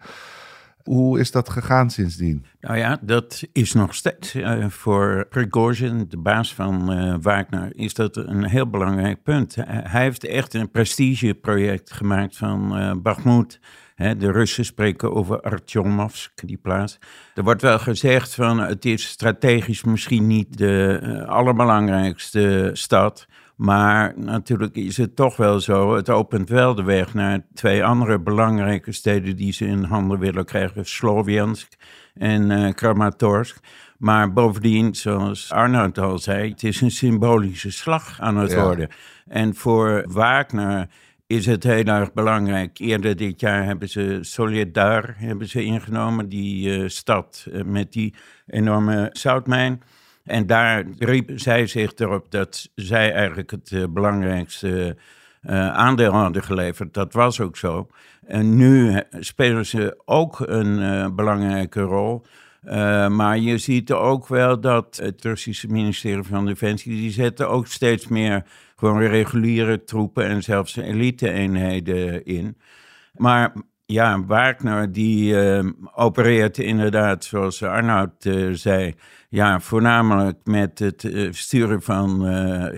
Hoe 0.84 1.20
is 1.20 1.30
dat 1.30 1.50
gegaan 1.50 1.90
sindsdien? 1.90 2.44
Nou 2.60 2.76
ja, 2.76 2.98
dat 3.02 3.42
is 3.52 3.72
nog 3.72 3.94
steeds 3.94 4.34
uh, 4.34 4.68
voor 4.68 5.26
Prigozhin, 5.28 6.04
de 6.08 6.16
baas 6.16 6.54
van 6.54 6.92
uh, 6.92 7.14
Wagner, 7.20 7.76
is 7.76 7.94
dat 7.94 8.16
een 8.16 8.44
heel 8.44 8.70
belangrijk 8.70 9.22
punt. 9.22 9.54
hij 9.66 10.02
heeft 10.02 10.24
echt 10.24 10.54
een 10.54 10.70
prestigeproject 10.70 11.92
gemaakt 11.92 12.36
van 12.36 12.78
uh, 12.78 12.92
Bakhmut. 12.96 13.60
de 13.96 14.32
Russen 14.32 14.64
spreken 14.64 15.14
over 15.14 15.40
Artyomovsk, 15.40 16.46
die 16.46 16.56
plaats. 16.56 16.98
Er 17.34 17.42
wordt 17.42 17.62
wel 17.62 17.78
gezegd 17.78 18.34
van 18.34 18.58
het 18.58 18.84
is 18.84 19.08
strategisch 19.08 19.84
misschien 19.84 20.26
niet 20.26 20.58
de 20.58 21.24
allerbelangrijkste 21.28 22.70
stad. 22.72 23.26
Maar 23.56 24.12
natuurlijk 24.16 24.76
is 24.76 24.96
het 24.96 25.16
toch 25.16 25.36
wel 25.36 25.60
zo. 25.60 25.94
Het 25.94 26.10
opent 26.10 26.48
wel 26.48 26.74
de 26.74 26.82
weg 26.82 27.14
naar 27.14 27.46
twee 27.54 27.84
andere 27.84 28.20
belangrijke 28.20 28.92
steden 28.92 29.36
die 29.36 29.52
ze 29.52 29.66
in 29.66 29.82
handen 29.82 30.18
willen 30.18 30.44
krijgen: 30.44 30.86
Sloviansk 30.86 31.72
en 32.14 32.50
uh, 32.50 32.72
Kramatorsk. 32.72 33.58
Maar 33.98 34.32
bovendien, 34.32 34.94
zoals 34.94 35.50
Arnoud 35.50 35.98
al 35.98 36.18
zei, 36.18 36.50
het 36.50 36.62
is 36.62 36.80
een 36.80 36.90
symbolische 36.90 37.70
slag 37.70 38.20
aan 38.20 38.36
het 38.36 38.54
worden. 38.54 38.88
En 39.26 39.54
voor 39.54 40.04
Wagner 40.08 40.88
is 41.26 41.46
het 41.46 41.62
heel 41.62 41.84
erg 41.84 42.12
belangrijk. 42.12 42.78
Eerder 42.78 43.16
dit 43.16 43.40
jaar 43.40 43.64
hebben 43.64 43.88
ze 43.88 44.18
Solidar 44.20 45.14
hebben 45.16 45.48
ze 45.48 45.64
ingenomen, 45.64 46.28
die 46.28 46.78
uh, 46.78 46.88
stad 46.88 47.46
uh, 47.48 47.62
met 47.62 47.92
die 47.92 48.14
enorme 48.46 49.08
zoutmijn. 49.12 49.82
En 50.24 50.46
daar 50.46 50.84
riep 50.98 51.30
zij 51.34 51.66
zich 51.66 51.94
erop 51.94 52.30
dat 52.30 52.70
zij 52.74 53.12
eigenlijk 53.12 53.50
het 53.50 53.70
uh, 53.70 53.84
belangrijkste 53.90 54.96
uh, 55.42 55.68
aandeel 55.68 56.12
hadden 56.12 56.42
geleverd. 56.42 56.94
Dat 56.94 57.12
was 57.12 57.40
ook 57.40 57.56
zo. 57.56 57.88
En 58.26 58.56
nu 58.56 59.00
spelen 59.10 59.66
ze 59.66 60.00
ook 60.04 60.40
een 60.40 61.14
belangrijke 61.14 61.80
rol. 61.80 62.24
maar 63.08 63.38
je 63.38 63.58
ziet 63.58 63.92
ook 63.92 64.28
wel 64.28 64.60
dat 64.60 64.96
het 65.02 65.24
Russische 65.24 65.68
ministerie 65.68 66.22
van 66.22 66.46
Defensie, 66.46 66.96
die 66.96 67.10
zetten 67.10 67.48
ook 67.48 67.66
steeds 67.66 68.08
meer 68.08 68.44
gewoon 68.76 69.00
reguliere 69.00 69.84
troepen 69.84 70.24
en 70.24 70.42
zelfs 70.42 70.76
elite-eenheden 70.76 72.24
in. 72.24 72.56
Maar 73.12 73.52
ja, 73.92 74.24
Wagner 74.24 74.92
die 74.92 75.32
uh, 75.32 75.70
opereert 75.94 76.58
inderdaad, 76.58 77.24
zoals 77.24 77.62
Arnoud 77.62 78.24
uh, 78.24 78.54
zei, 78.54 78.94
ja, 79.28 79.60
voornamelijk 79.60 80.38
met 80.44 80.78
het 80.78 81.02
uh, 81.02 81.32
sturen 81.32 81.82
van 81.82 82.26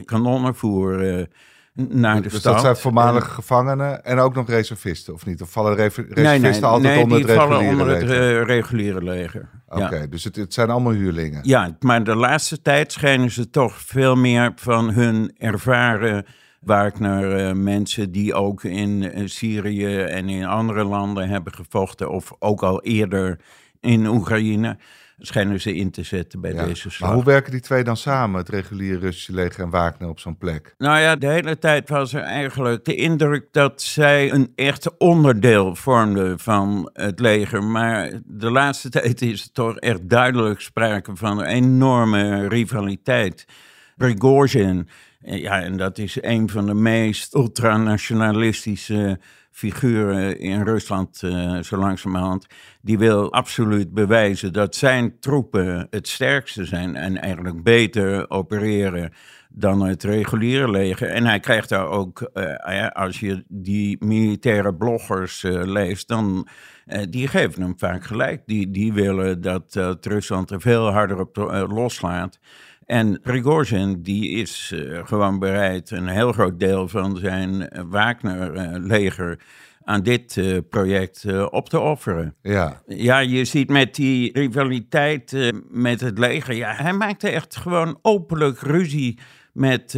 kanonnenvoer 0.05 1.27
naar 1.75 2.17
de 2.17 2.23
dus 2.23 2.39
stad. 2.39 2.53
dat 2.53 2.63
zijn 2.63 2.77
voormalige 2.77 3.31
gevangenen 3.31 4.05
en 4.05 4.19
ook 4.19 4.35
nog 4.35 4.49
reservisten, 4.49 5.15
of 5.15 5.27
niet? 5.27 5.43
Of 5.43 5.51
vallen 5.51 5.75
reservisten 5.75 6.23
nee, 6.23 6.39
nee, 6.39 6.65
altijd 6.65 6.95
nee, 6.95 7.03
onder 7.03 7.19
die 7.19 7.27
het 7.27 7.37
vallen 7.37 7.59
reguliere 7.59 7.83
onder 7.83 8.41
het 8.41 8.47
reguliere 8.47 9.03
leger. 9.03 9.49
Oké, 9.69 9.97
ja. 9.97 10.07
dus 10.07 10.25
het, 10.25 10.37
het, 10.37 10.55
zijn 10.55 10.71
allemaal 10.71 10.93
huurlingen. 10.93 11.41
Ja, 11.43 11.77
maar 11.81 12.05
de 12.05 12.15
laatste 12.17 12.63
tijd 12.63 12.93
schijnen 12.93 13.31
ze 13.31 13.51
toch 13.51 13.81
veel 13.81 14.17
meer 14.17 14.53
van 14.57 14.91
hun 14.91 15.35
ervaren 15.39 16.27
Wagner 16.65 17.49
uh, 17.49 17.53
mensen 17.53 18.13
die 18.13 18.35
ook 18.35 18.65
in 18.65 19.03
uh, 19.03 19.23
Syrië 19.29 19.97
en 19.97 20.29
in 20.29 20.45
andere 20.45 20.85
landen 20.85 21.29
hebben 21.29 21.53
gevochten, 21.55 22.11
of 22.11 22.33
ook 22.39 22.63
al 22.63 22.83
eerder 22.83 23.41
in 23.81 24.07
Oekraïne, 24.07 24.77
schijnen 25.19 25.61
ze 25.61 25.75
in 25.75 25.91
te 25.91 26.03
zetten 26.03 26.41
bij 26.41 26.53
Ja. 26.53 26.65
deze 26.65 26.91
slag. 26.91 27.09
Maar 27.09 27.17
hoe 27.19 27.25
werken 27.27 27.51
die 27.53 27.61
twee 27.61 27.85
dan 27.85 27.97
samen, 27.97 28.39
het 28.41 28.49
reguliere 28.49 28.99
Russische 28.99 29.33
leger 29.33 29.63
en 29.63 29.71
Wagner 29.71 30.09
op 30.09 30.19
zo'n 30.19 30.37
plek? 30.37 30.75
Nou 30.79 30.99
ja, 30.99 31.17
de 31.17 31.27
hele 31.27 31.59
tijd 31.59 31.89
was 31.89 32.13
er 32.13 32.23
eigenlijk 32.23 32.85
de 32.85 32.95
indruk 32.95 33.47
dat 33.51 33.83
zij 33.83 34.33
een 34.33 34.53
echt 34.55 34.99
onderdeel 34.99 35.75
vormden 35.75 36.39
van 36.39 36.91
het 36.93 37.21
leger. 37.21 37.63
Maar 37.65 38.21
de 38.25 38.51
laatste 38.51 38.89
tijd 38.89 39.23
is 39.23 39.43
er 39.43 39.53
toch 39.53 39.77
echt 39.79 40.09
duidelijk 40.09 40.61
sprake 40.61 41.17
van 41.17 41.39
een 41.39 41.47
enorme 41.47 42.49
rivaliteit. 42.49 43.47
Prigozhin, 43.97 44.79
eh, 44.79 44.85
ja, 45.25 45.61
en 45.61 45.77
dat 45.77 45.99
is 45.99 46.23
een 46.23 46.49
van 46.49 46.67
de 46.67 46.75
meest 46.75 47.35
ultranationalistische 47.35 49.19
figuren 49.51 50.39
in 50.39 50.63
Rusland, 50.63 51.23
uh, 51.23 51.59
zo 51.63 51.77
langzamerhand. 51.77 52.47
Die 52.83 52.99
wil 52.99 53.33
absoluut 53.33 53.95
bewijzen 53.95 54.53
dat 54.53 54.75
zijn 54.75 55.19
troepen 55.21 55.87
het 55.91 56.09
sterkste 56.09 56.65
zijn 56.65 56.97
en 56.97 57.21
eigenlijk 57.21 57.63
beter 57.63 58.31
opereren 58.31 59.13
dan 59.49 59.81
het 59.81 60.03
reguliere 60.03 60.71
leger. 60.71 61.09
En 61.09 61.27
hij 61.27 61.41
krijgt 61.41 61.69
daar 61.69 61.89
ook, 61.89 62.31
uh, 62.35 62.89
als 62.89 63.21
je 63.21 63.45
die 63.49 64.05
militaire 64.05 64.75
bloggers 64.75 65.43
leest, 65.47 66.09
dan 66.09 66.49
die 67.11 67.29
geven 67.29 67.63
hem 67.63 67.79
vaak 67.79 68.05
gelijk. 68.05 68.43
Die, 68.47 68.71
die 68.71 68.93
willen 68.93 69.41
dat 69.41 69.99
Rusland 70.01 70.51
er 70.51 70.61
veel 70.61 70.91
harder 70.91 71.21
op 71.21 71.37
loslaat. 71.69 72.39
En 72.87 73.21
Prigozhin 73.21 74.03
die 74.03 74.31
is 74.31 74.73
uh, 74.75 75.07
gewoon 75.07 75.39
bereid 75.39 75.91
een 75.91 76.09
heel 76.09 76.33
groot 76.33 76.61
deel 76.61 76.89
van 76.89 77.17
zijn 77.17 77.71
Wagner-leger 77.89 79.39
aan 79.85 80.03
dit 80.03 80.37
uh, 80.37 80.59
project 80.71 81.25
uh, 81.27 81.47
op 81.51 81.69
te 81.69 81.81
offeren. 81.81 82.35
Ja. 82.43 82.83
ja, 82.87 83.19
je 83.19 83.45
ziet 83.45 83.69
met 83.69 83.95
die 83.95 84.33
rivaliteit 84.33 85.53
met 85.71 86.01
het 86.01 86.19
leger, 86.19 86.55
ja, 86.55 86.75
hij 86.75 86.93
maakte 86.93 87.29
echt 87.29 87.57
gewoon 87.57 87.99
openlijk 88.03 88.61
ruzie 88.61 89.19
met 89.53 89.95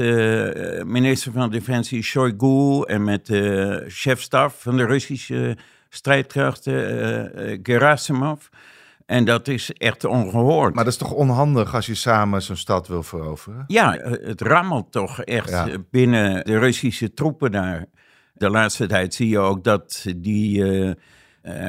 minister 0.85 1.33
van 1.33 1.51
Defensie 1.51 2.03
Shoigu 2.03 2.83
en 2.83 3.05
met 3.05 3.27
de 3.27 3.85
chefstaf 3.89 4.63
van 4.63 4.77
de 4.77 4.85
Russische 4.85 5.57
strijdkrachten 5.89 7.61
Gerasimov. 7.63 8.49
En 9.07 9.25
dat 9.25 9.49
is 9.49 9.73
echt 9.73 10.05
ongehoord. 10.05 10.75
Maar 10.75 10.85
dat 10.85 10.93
is 10.93 10.99
toch 10.99 11.13
onhandig 11.13 11.75
als 11.75 11.87
je 11.87 11.95
samen 11.95 12.43
zo'n 12.43 12.57
stad 12.57 12.89
wil 12.89 13.03
veroveren? 13.03 13.65
Ja, 13.67 13.93
het 14.03 14.41
rammelt 14.41 14.93
toch 14.93 15.23
echt 15.23 15.49
ja. 15.49 15.69
binnen 15.91 16.45
de 16.45 16.59
Russische 16.59 17.15
troepen 17.15 17.51
daar. 17.51 17.87
De 18.33 18.51
laatste 18.51 18.87
tijd 18.87 19.15
zie 19.15 19.29
je 19.29 19.39
ook 19.39 19.65
dat 19.65 20.07
die 20.17 20.59
uh, 20.59 20.87
uh, 20.87 20.95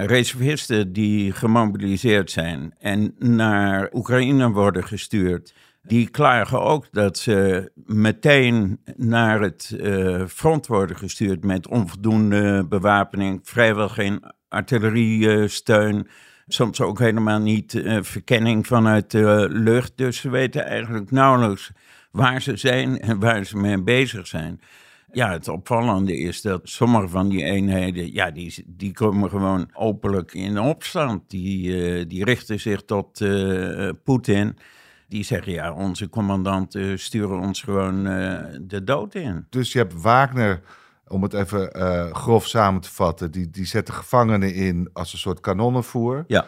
reservisten 0.06 0.94
die 0.94 1.32
gemobiliseerd 1.32 2.32
zijn 2.32 2.74
en 2.80 3.16
naar 3.20 3.90
Oekraïne 3.94 4.52
worden 4.52 4.84
gestuurd, 4.84 5.54
die 5.82 6.10
klagen 6.10 6.62
ook 6.62 6.88
dat 6.92 7.18
ze 7.18 7.72
meteen 7.86 8.80
naar 8.96 9.42
het 9.42 9.76
uh, 9.78 10.26
front 10.26 10.68
worden 10.68 10.96
gestuurd 10.96 11.44
met 11.44 11.68
onvoldoende 11.68 12.66
bewapening, 12.70 13.40
vrijwel 13.44 13.90
geen 13.90 14.24
artilleriesteun. 14.48 16.08
Soms 16.48 16.82
ook 16.82 17.00
helemaal 17.00 17.40
niet 17.40 17.74
uh, 17.74 17.98
verkenning 18.02 18.68
vanuit 18.68 19.12
de 19.12 19.48
lucht. 19.52 19.92
Dus 19.96 20.18
ze 20.18 20.30
weten 20.30 20.66
eigenlijk 20.66 21.12
nauwelijks 21.12 21.72
waar 22.12 22.42
ze 22.42 22.58
zijn 22.58 23.00
en 23.00 23.20
waar 23.20 23.46
ze 23.46 23.58
mee 23.58 23.82
bezig 23.82 24.28
zijn. 24.28 24.62
Ja, 25.12 25.32
het 25.32 25.48
opvallende 25.48 26.18
is 26.18 26.42
dat 26.42 26.62
sommige 26.64 27.08
van 27.08 27.30
die 27.30 27.44
eenheden, 27.44 28.14
ja, 28.14 28.32
die, 28.32 28.66
die 28.68 28.94
komen 28.94 29.30
gewoon 29.30 29.70
openlijk 29.74 30.34
in 30.34 30.60
opstand. 30.60 31.30
Die, 31.30 31.68
uh, 31.68 32.06
die 32.08 32.24
richten 32.24 32.60
zich 32.60 32.84
tot 32.84 33.22
uh, 33.22 33.90
Poetin. 34.04 34.58
Die 35.08 35.24
zeggen, 35.24 35.52
ja, 35.52 35.74
onze 35.74 36.10
commandanten 36.10 37.00
sturen 37.00 37.40
ons 37.40 37.62
gewoon 37.62 38.04
de 38.62 38.82
dood 38.84 39.16
in. 39.16 39.46
Dus 39.50 39.72
je 39.72 39.80
hebt 39.80 40.02
Wagner 40.02 40.62
om 41.08 41.24
het 41.24 41.34
even 41.34 41.78
uh, 41.78 42.14
grof 42.14 42.48
samen 42.48 42.82
te 42.82 42.92
vatten, 42.92 43.32
die, 43.32 43.50
die 43.50 43.66
zetten 43.66 43.94
gevangenen 43.94 44.54
in 44.54 44.90
als 44.94 45.14
een 45.14 45.20
soort 45.20 45.40
kanonnenvoer. 45.40 46.24
Ja. 46.28 46.46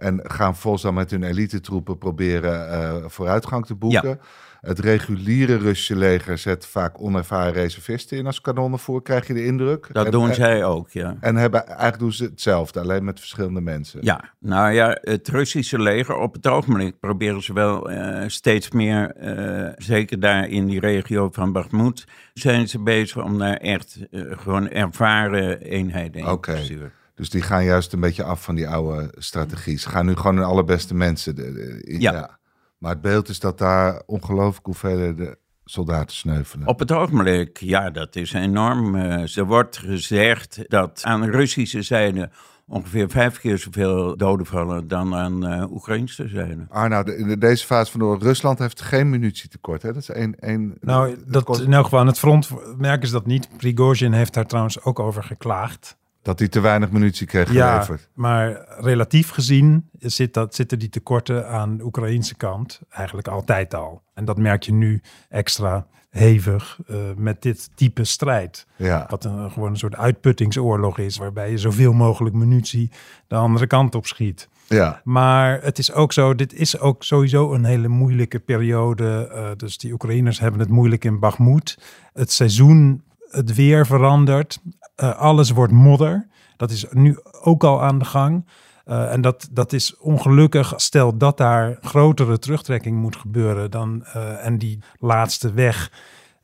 En 0.00 0.20
gaan 0.22 0.56
volgens 0.56 0.82
dan 0.82 0.94
met 0.94 1.10
hun 1.10 1.22
elite 1.22 1.60
troepen 1.60 1.98
proberen 1.98 2.68
uh, 2.68 3.04
vooruitgang 3.06 3.66
te 3.66 3.74
boeken. 3.74 4.08
Ja. 4.08 4.18
Het 4.60 4.78
reguliere 4.78 5.56
Russische 5.56 5.96
leger 5.96 6.38
zet 6.38 6.66
vaak 6.66 7.00
onervaren 7.00 7.52
reservisten 7.52 8.16
in 8.16 8.26
als 8.26 8.40
kanonnenvoer, 8.40 9.02
krijg 9.02 9.26
je 9.26 9.34
de 9.34 9.44
indruk. 9.44 9.88
Dat 9.92 10.04
en, 10.04 10.10
doen 10.10 10.28
en, 10.28 10.34
zij 10.34 10.64
ook, 10.64 10.90
ja. 10.90 11.16
En 11.20 11.36
hebben, 11.36 11.66
eigenlijk 11.66 11.98
doen 11.98 12.12
ze 12.12 12.24
hetzelfde, 12.24 12.80
alleen 12.80 13.04
met 13.04 13.18
verschillende 13.18 13.60
mensen. 13.60 14.00
Ja, 14.02 14.24
nou 14.38 14.72
ja, 14.72 14.98
het 15.00 15.28
Russische 15.28 15.78
leger 15.78 16.16
op 16.16 16.34
het 16.34 16.46
ogenblik 16.46 17.00
proberen 17.00 17.42
ze 17.42 17.52
wel 17.52 17.90
uh, 17.90 18.22
steeds 18.26 18.70
meer, 18.70 19.14
uh, 19.22 19.68
zeker 19.76 20.20
daar 20.20 20.48
in 20.48 20.66
die 20.66 20.80
regio 20.80 21.28
van 21.32 21.52
Bakhmut, 21.52 22.06
zijn 22.34 22.68
ze 22.68 22.78
bezig 22.78 23.24
om 23.24 23.38
daar 23.38 23.56
echt 23.56 23.98
uh, 24.10 24.38
gewoon 24.38 24.68
ervaren 24.68 25.60
eenheden 25.60 26.20
in 26.20 26.28
okay. 26.28 26.56
te 26.56 26.62
sturen. 26.62 26.92
Dus 27.20 27.30
die 27.30 27.42
gaan 27.42 27.64
juist 27.64 27.92
een 27.92 28.00
beetje 28.00 28.22
af 28.22 28.42
van 28.42 28.54
die 28.54 28.68
oude 28.68 29.12
strategie. 29.18 29.78
Ze 29.78 29.88
gaan 29.88 30.06
nu 30.06 30.16
gewoon 30.16 30.36
de 30.36 30.42
allerbeste 30.42 30.94
mensen. 30.94 31.36
De, 31.36 31.52
de, 31.52 31.82
in, 31.82 32.00
ja. 32.00 32.12
ja. 32.12 32.38
Maar 32.78 32.92
het 32.92 33.00
beeld 33.00 33.28
is 33.28 33.40
dat 33.40 33.58
daar 33.58 34.02
ongelooflijk 34.06 34.66
hoeveelheden 34.66 35.36
soldaten 35.64 36.16
sneuvelen. 36.16 36.66
Op 36.66 36.78
het 36.78 36.92
ogenblik, 36.92 37.58
ja, 37.58 37.90
dat 37.90 38.16
is 38.16 38.32
enorm. 38.32 38.94
Uh, 38.94 39.36
er 39.36 39.46
wordt 39.46 39.78
gezegd 39.78 40.64
dat 40.68 41.00
aan 41.04 41.20
de 41.20 41.30
Russische 41.30 41.82
zijde 41.82 42.30
ongeveer 42.66 43.10
vijf 43.10 43.38
keer 43.38 43.58
zoveel 43.58 44.16
doden 44.16 44.46
vallen 44.46 44.88
dan 44.88 45.14
aan 45.14 45.52
uh, 45.52 45.72
Oekraïnse 45.72 46.28
zijde. 46.28 46.66
Arnoud, 46.68 47.08
in 47.08 47.38
deze 47.38 47.66
fase 47.66 47.90
van 47.90 48.00
de 48.00 48.06
oorlog, 48.06 48.22
Rusland 48.22 48.58
heeft 48.58 48.80
geen 48.80 49.10
munitietekort. 49.10 49.82
Hè? 49.82 49.92
Dat 49.92 50.02
is 50.02 50.10
één. 50.10 50.34
één 50.38 50.76
nou, 50.80 51.16
dat, 51.26 51.60
in 51.60 51.72
elk 51.72 51.84
geval 51.84 52.00
aan 52.00 52.06
het 52.06 52.18
front 52.18 52.50
merken 52.78 53.06
ze 53.06 53.12
dat 53.12 53.26
niet. 53.26 53.48
Prigozhin 53.56 54.12
heeft 54.12 54.34
daar 54.34 54.46
trouwens 54.46 54.82
ook 54.82 54.98
over 54.98 55.22
geklaagd. 55.22 55.98
Dat 56.22 56.38
hij 56.38 56.48
te 56.48 56.60
weinig 56.60 56.90
munitie 56.90 57.26
kreeg 57.26 57.52
ja, 57.52 57.72
geleverd. 57.72 58.08
maar 58.14 58.64
relatief 58.78 59.30
gezien 59.30 59.88
zit 59.98 60.34
dat, 60.34 60.54
zitten 60.54 60.78
die 60.78 60.88
tekorten 60.88 61.48
aan 61.48 61.76
de 61.76 61.84
Oekraïnse 61.84 62.34
kant 62.34 62.80
eigenlijk 62.90 63.28
altijd 63.28 63.74
al. 63.74 64.02
En 64.14 64.24
dat 64.24 64.38
merk 64.38 64.62
je 64.62 64.72
nu 64.72 65.02
extra 65.28 65.86
hevig 66.10 66.78
uh, 66.90 66.96
met 67.16 67.42
dit 67.42 67.70
type 67.74 68.04
strijd. 68.04 68.66
Ja. 68.76 69.06
Wat 69.08 69.24
een, 69.24 69.50
gewoon 69.50 69.70
een 69.70 69.76
soort 69.76 69.96
uitputtingsoorlog 69.96 70.98
is, 70.98 71.16
waarbij 71.16 71.50
je 71.50 71.58
zoveel 71.58 71.92
mogelijk 71.92 72.34
munitie 72.34 72.90
de 73.26 73.34
andere 73.34 73.66
kant 73.66 73.94
op 73.94 74.06
schiet. 74.06 74.48
Ja. 74.68 75.00
Maar 75.04 75.62
het 75.62 75.78
is 75.78 75.92
ook 75.92 76.12
zo, 76.12 76.34
dit 76.34 76.52
is 76.52 76.78
ook 76.78 77.04
sowieso 77.04 77.52
een 77.52 77.64
hele 77.64 77.88
moeilijke 77.88 78.38
periode. 78.38 79.30
Uh, 79.34 79.48
dus 79.56 79.78
die 79.78 79.92
Oekraïners 79.92 80.40
hebben 80.40 80.60
het 80.60 80.68
moeilijk 80.68 81.04
in 81.04 81.18
Bakhmut. 81.18 81.78
Het 82.12 82.32
seizoen, 82.32 83.02
het 83.30 83.54
weer 83.54 83.86
verandert. 83.86 84.60
Uh, 85.02 85.16
alles 85.16 85.50
wordt 85.50 85.72
modder. 85.72 86.26
Dat 86.56 86.70
is 86.70 86.86
nu 86.90 87.18
ook 87.42 87.64
al 87.64 87.82
aan 87.82 87.98
de 87.98 88.04
gang. 88.04 88.46
Uh, 88.86 89.12
en 89.12 89.20
dat, 89.20 89.48
dat 89.50 89.72
is 89.72 89.96
ongelukkig. 89.96 90.72
Stel 90.76 91.16
dat 91.16 91.36
daar 91.36 91.78
grotere 91.80 92.38
terugtrekking 92.38 92.96
moet 92.96 93.16
gebeuren 93.16 93.70
dan. 93.70 94.04
Uh, 94.06 94.46
en 94.46 94.58
die 94.58 94.78
laatste 94.98 95.52
weg. 95.52 95.92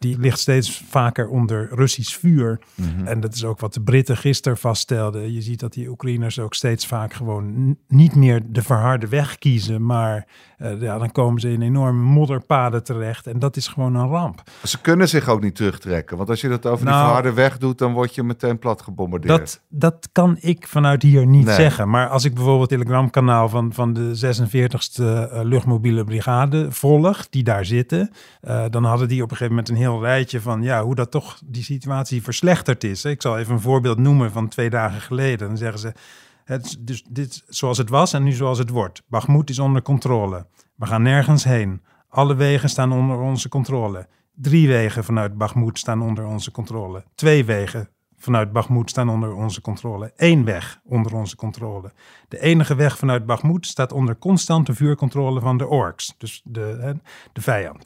Die 0.06 0.18
ligt 0.18 0.38
steeds 0.38 0.82
vaker 0.88 1.28
onder 1.28 1.68
Russisch 1.74 2.18
vuur. 2.18 2.60
Mhm. 2.74 3.06
En 3.06 3.20
dat 3.20 3.34
is 3.34 3.44
ook 3.44 3.60
wat 3.60 3.74
de 3.74 3.80
Britten 3.80 4.16
gisteren 4.16 4.58
vaststelden. 4.58 5.32
Je 5.32 5.42
ziet 5.42 5.60
dat 5.60 5.72
die 5.72 5.88
Oekraïners 5.88 6.38
ook 6.38 6.54
steeds 6.54 6.86
vaak 6.86 7.12
gewoon 7.12 7.76
niet 7.88 8.14
meer 8.14 8.42
de 8.46 8.62
verharde 8.62 9.08
weg 9.08 9.38
kiezen. 9.38 9.86
Maar 9.86 10.26
uh, 10.58 10.80
ja, 10.80 10.98
dan 10.98 11.12
komen 11.12 11.40
ze 11.40 11.52
in 11.52 11.62
enorme 11.62 12.02
modderpaden 12.02 12.84
terecht. 12.84 13.26
En 13.26 13.38
dat 13.38 13.56
is 13.56 13.68
gewoon 13.68 13.94
een 13.94 14.08
ramp. 14.08 14.42
Ze 14.64 14.80
kunnen 14.80 15.08
zich 15.08 15.28
ook 15.28 15.42
niet 15.42 15.54
terugtrekken. 15.54 16.16
Want 16.16 16.28
als 16.30 16.40
je 16.40 16.48
dat 16.48 16.66
over 16.66 16.84
Nou, 16.84 16.96
die 16.96 17.06
verharde 17.06 17.32
weg 17.32 17.58
doet, 17.58 17.78
dan 17.78 17.92
word 17.92 18.14
je 18.14 18.22
meteen 18.22 18.58
plat 18.58 18.82
gebombardeerd. 18.82 19.38
Dat, 19.38 19.60
dat 19.68 20.08
kan 20.12 20.36
ik 20.40 20.68
vanuit 20.68 21.02
hier 21.02 21.26
niet 21.26 21.44
Nee. 21.44 21.54
zeggen. 21.54 21.88
Maar 21.88 22.08
als 22.08 22.24
ik 22.24 22.34
bijvoorbeeld 22.34 22.70
het 22.70 22.80
telegramkanaal 22.80 23.48
van, 23.48 23.72
van 23.72 23.92
de 23.92 24.36
46e 24.36 25.02
uh, 25.02 25.40
luchtmobiele 25.42 26.04
brigade 26.04 26.72
volg, 26.72 27.28
die 27.30 27.42
daar 27.42 27.64
zitten, 27.64 28.10
uh, 28.42 28.64
dan 28.70 28.84
hadden 28.84 29.08
die 29.08 29.22
op 29.22 29.30
een 29.30 29.36
gegeven 29.36 29.56
moment 29.56 29.68
een 29.68 29.76
heel 29.76 29.95
heel 30.04 30.40
van 30.40 30.62
ja, 30.62 30.82
hoe 30.82 30.94
dat 30.94 31.10
toch 31.10 31.40
die 31.44 31.62
situatie 31.62 32.22
verslechterd 32.22 32.84
is. 32.84 33.04
Ik 33.04 33.22
zal 33.22 33.38
even 33.38 33.54
een 33.54 33.60
voorbeeld 33.60 33.98
noemen 33.98 34.32
van 34.32 34.48
twee 34.48 34.70
dagen 34.70 35.00
geleden. 35.00 35.48
Dan 35.48 35.56
zeggen 35.56 35.78
ze, 35.78 35.92
het, 36.44 36.76
dus 36.80 37.04
dit 37.08 37.44
zoals 37.48 37.78
het 37.78 37.88
was 37.88 38.12
en 38.12 38.22
nu 38.22 38.32
zoals 38.32 38.58
het 38.58 38.70
wordt. 38.70 39.02
Bakhmut 39.08 39.50
is 39.50 39.58
onder 39.58 39.82
controle. 39.82 40.46
We 40.74 40.86
gaan 40.86 41.02
nergens 41.02 41.44
heen. 41.44 41.82
Alle 42.08 42.34
wegen 42.34 42.68
staan 42.68 42.92
onder 42.92 43.18
onze 43.18 43.48
controle. 43.48 44.08
Drie 44.34 44.68
wegen 44.68 45.04
vanuit 45.04 45.36
Bakhmut 45.36 45.78
staan 45.78 46.02
onder 46.02 46.24
onze 46.24 46.50
controle. 46.50 47.04
Twee 47.14 47.44
wegen 47.44 47.88
vanuit 48.16 48.52
Bakhmut 48.52 48.90
staan 48.90 49.08
onder 49.08 49.34
onze 49.34 49.60
controle. 49.60 50.12
Eén 50.16 50.44
weg 50.44 50.80
onder 50.84 51.14
onze 51.14 51.36
controle. 51.36 51.92
De 52.28 52.40
enige 52.40 52.74
weg 52.74 52.98
vanuit 52.98 53.26
Bakhmut 53.26 53.66
staat 53.66 53.92
onder 53.92 54.18
constante 54.18 54.74
vuurcontrole 54.74 55.40
van 55.40 55.58
de 55.58 55.66
orks, 55.66 56.14
dus 56.18 56.40
de, 56.44 56.96
de 57.32 57.40
vijand. 57.40 57.84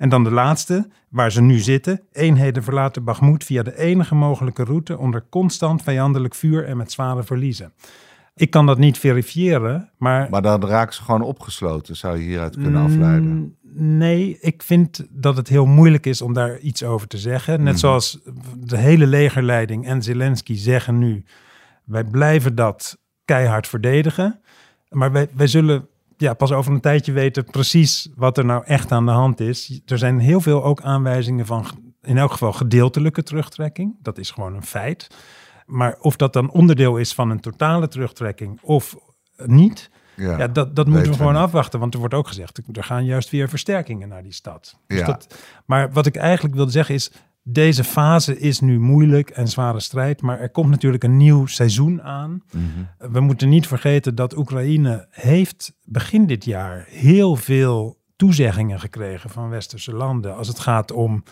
En 0.00 0.08
dan 0.08 0.24
de 0.24 0.30
laatste, 0.30 0.88
waar 1.08 1.32
ze 1.32 1.42
nu 1.42 1.58
zitten. 1.58 2.00
Eenheden 2.12 2.62
verlaten 2.62 3.04
Bakhmut 3.04 3.44
via 3.44 3.62
de 3.62 3.78
enige 3.78 4.14
mogelijke 4.14 4.64
route 4.64 4.98
onder 4.98 5.24
constant 5.30 5.82
vijandelijk 5.82 6.34
vuur 6.34 6.64
en 6.64 6.76
met 6.76 6.92
zware 6.92 7.22
verliezen. 7.22 7.72
Ik 8.34 8.50
kan 8.50 8.66
dat 8.66 8.78
niet 8.78 8.98
verifiëren, 8.98 9.90
maar... 9.98 10.30
Maar 10.30 10.42
dan 10.42 10.64
raken 10.64 10.94
ze 10.94 11.02
gewoon 11.02 11.22
opgesloten, 11.22 11.96
zou 11.96 12.16
je 12.18 12.22
hieruit 12.22 12.56
kunnen 12.56 12.82
afleiden? 12.82 13.30
Mm, 13.30 13.56
nee, 13.98 14.38
ik 14.40 14.62
vind 14.62 15.06
dat 15.10 15.36
het 15.36 15.48
heel 15.48 15.66
moeilijk 15.66 16.06
is 16.06 16.22
om 16.22 16.32
daar 16.32 16.58
iets 16.58 16.82
over 16.82 17.06
te 17.06 17.18
zeggen. 17.18 17.62
Net 17.62 17.72
mhm. 17.72 17.80
zoals 17.80 18.18
de 18.58 18.76
hele 18.76 19.06
legerleiding 19.06 19.86
en 19.86 20.02
Zelensky 20.02 20.56
zeggen 20.56 20.98
nu... 20.98 21.24
wij 21.84 22.04
blijven 22.04 22.54
dat 22.54 22.98
keihard 23.24 23.68
verdedigen. 23.68 24.40
Maar 24.88 25.12
wij, 25.12 25.28
wij 25.32 25.46
zullen 25.46 25.88
ja, 26.20 26.34
pas 26.34 26.52
over 26.52 26.72
een 26.72 26.80
tijdje 26.80 27.12
weten 27.12 27.44
precies 27.44 28.08
wat 28.14 28.38
er 28.38 28.44
nou 28.44 28.64
echt 28.64 28.92
aan 28.92 29.06
de 29.06 29.12
hand 29.12 29.40
is. 29.40 29.80
Er 29.86 29.98
zijn 29.98 30.18
heel 30.18 30.40
veel 30.40 30.64
ook 30.64 30.82
aanwijzingen 30.82 31.46
van 31.46 31.66
in 32.02 32.18
elk 32.18 32.32
geval 32.32 32.52
gedeeltelijke 32.52 33.22
terugtrekking. 33.22 33.96
Dat 34.02 34.18
is 34.18 34.30
gewoon 34.30 34.54
een 34.54 34.62
feit. 34.62 35.06
Maar 35.66 35.96
of 36.00 36.16
dat 36.16 36.32
dan 36.32 36.50
onderdeel 36.50 36.96
is 36.96 37.14
van 37.14 37.30
een 37.30 37.40
totale 37.40 37.88
terugtrekking 37.88 38.60
of 38.62 38.96
niet, 39.46 39.90
ja, 40.16 40.38
ja 40.38 40.48
dat, 40.48 40.76
dat 40.76 40.86
moeten 40.86 41.10
we 41.10 41.16
gewoon 41.16 41.36
afwachten. 41.36 41.80
Want 41.80 41.94
er 41.94 42.00
wordt 42.00 42.14
ook 42.14 42.28
gezegd, 42.28 42.60
er 42.72 42.84
gaan 42.84 43.04
juist 43.04 43.30
weer 43.30 43.48
versterkingen 43.48 44.08
naar 44.08 44.22
die 44.22 44.32
stad. 44.32 44.78
Dus 44.86 44.98
ja. 44.98 45.06
dat, 45.06 45.38
maar 45.66 45.92
wat 45.92 46.06
ik 46.06 46.16
eigenlijk 46.16 46.54
wilde 46.54 46.70
zeggen 46.70 46.94
is, 46.94 47.12
deze 47.42 47.84
fase 47.84 48.38
is 48.38 48.60
nu 48.60 48.78
moeilijk 48.78 49.30
en 49.30 49.48
zware 49.48 49.80
strijd, 49.80 50.22
maar 50.22 50.40
er 50.40 50.50
komt 50.50 50.70
natuurlijk 50.70 51.04
een 51.04 51.16
nieuw 51.16 51.46
seizoen 51.46 52.02
aan. 52.02 52.42
Mhm. 52.52 53.12
We 53.12 53.20
moeten 53.20 53.48
niet 53.48 53.66
vergeten 53.66 54.14
dat 54.14 54.36
Oekraïne 54.36 55.06
heeft 55.10 55.72
begin 55.84 56.26
dit 56.26 56.44
jaar 56.44 56.84
heel 56.88 57.36
veel 57.36 57.98
toezeggingen 58.16 58.80
gekregen 58.80 59.30
van 59.30 59.48
westerse 59.48 59.94
landen 59.94 60.36
als 60.36 60.48
het 60.48 60.58
gaat 60.58 60.92
om 60.92 61.22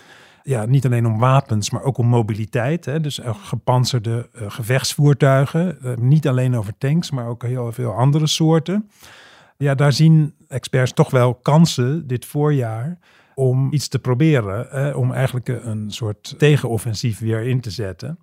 ja, 0.43 0.67
niet 0.67 0.87
alleen 0.87 1.07
om 1.07 1.19
wapens, 1.19 1.71
maar 1.71 1.83
ook 1.83 1.99
om 1.99 2.07
mobiliteit. 2.07 2.85
Hè? 2.85 3.01
Dus 3.01 3.19
uh, 3.19 3.35
gepantserde 3.43 4.29
uh, 4.35 4.51
gevechtsvoertuigen. 4.51 5.79
Uh, 5.83 5.97
niet 5.97 6.29
alleen 6.29 6.57
over 6.57 6.73
tanks, 6.79 7.11
maar 7.11 7.27
ook 7.27 7.43
heel 7.43 7.73
veel 7.73 7.93
andere 7.93 8.27
soorten. 8.27 8.91
Ja, 9.57 9.75
daar 9.75 9.93
zien 9.93 10.35
experts 10.49 10.93
toch 10.93 11.11
wel 11.11 11.35
kansen 11.35 12.07
dit 12.07 12.25
voorjaar 12.25 12.99
om 13.35 13.73
iets 13.73 13.89
te 13.89 13.99
proberen. 13.99 14.97
om 14.97 15.13
eigenlijk 15.13 15.49
een 15.49 15.91
soort 15.91 16.35
tegenoffensief 16.39 17.19
weer 17.19 17.43
in 17.43 17.61
te 17.61 17.71
zetten. 17.71 18.19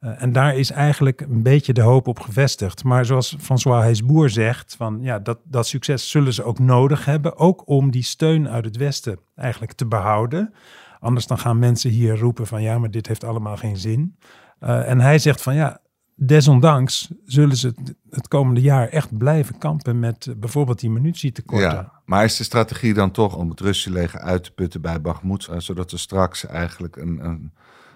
en 0.00 0.32
daar 0.32 0.56
is 0.56 0.70
eigenlijk 0.70 1.20
een 1.20 1.42
beetje 1.42 1.72
de 1.72 1.80
hoop 1.80 2.06
op 2.06 2.20
gevestigd. 2.20 2.84
Maar 2.84 3.04
zoals 3.04 3.36
François 3.40 3.84
Heesboer 3.84 4.30
zegt, 4.30 4.74
van, 4.76 4.98
ja, 5.02 5.18
dat, 5.18 5.38
dat 5.44 5.66
succes 5.66 6.10
zullen 6.10 6.32
ze 6.32 6.42
ook 6.42 6.58
nodig 6.58 7.04
hebben. 7.04 7.36
Ook 7.36 7.68
om 7.68 7.90
die 7.90 8.02
steun 8.02 8.48
uit 8.48 8.64
het 8.64 8.76
Westen 8.76 9.18
eigenlijk 9.34 9.72
te 9.72 9.86
behouden. 9.86 10.52
Anders 11.00 11.26
dan 11.26 11.38
gaan 11.38 11.58
mensen 11.58 11.90
hier 11.90 12.18
roepen 12.18 12.46
van 12.46 12.62
ja, 12.62 12.78
maar 12.78 12.90
dit 12.90 13.06
heeft 13.06 13.24
allemaal 13.24 13.56
geen 13.56 13.76
zin. 13.76 14.16
Uh, 14.60 14.88
en 14.88 15.00
hij 15.00 15.18
zegt 15.18 15.42
van 15.42 15.54
ja, 15.54 15.80
desondanks 16.20 17.10
zullen 17.24 17.56
ze 17.56 17.74
het 18.10 18.28
komende 18.28 18.60
jaar 18.60 18.88
echt 18.88 19.18
blijven 19.18 19.58
kampen 19.58 19.98
met 19.98 20.26
uh, 20.26 20.34
bijvoorbeeld 20.36 20.80
die 20.80 20.90
munitietekorten. 20.90 21.70
Ja, 21.70 21.92
maar 22.04 22.24
is 22.24 22.36
de 22.36 22.44
strategie 22.44 22.94
dan 22.94 23.10
toch 23.10 23.36
om 23.36 23.50
het 23.50 23.60
Russische 23.60 23.90
leger 23.90 24.20
uit 24.20 24.44
te 24.44 24.52
putten 24.52 24.80
bij 24.80 25.00
Bakhmut, 25.00 25.48
uh, 25.50 25.58
zodat 25.58 25.90
we 25.90 25.96
straks 25.96 26.46
eigenlijk 26.46 26.96
een, 26.96 27.24
een, 27.24 27.52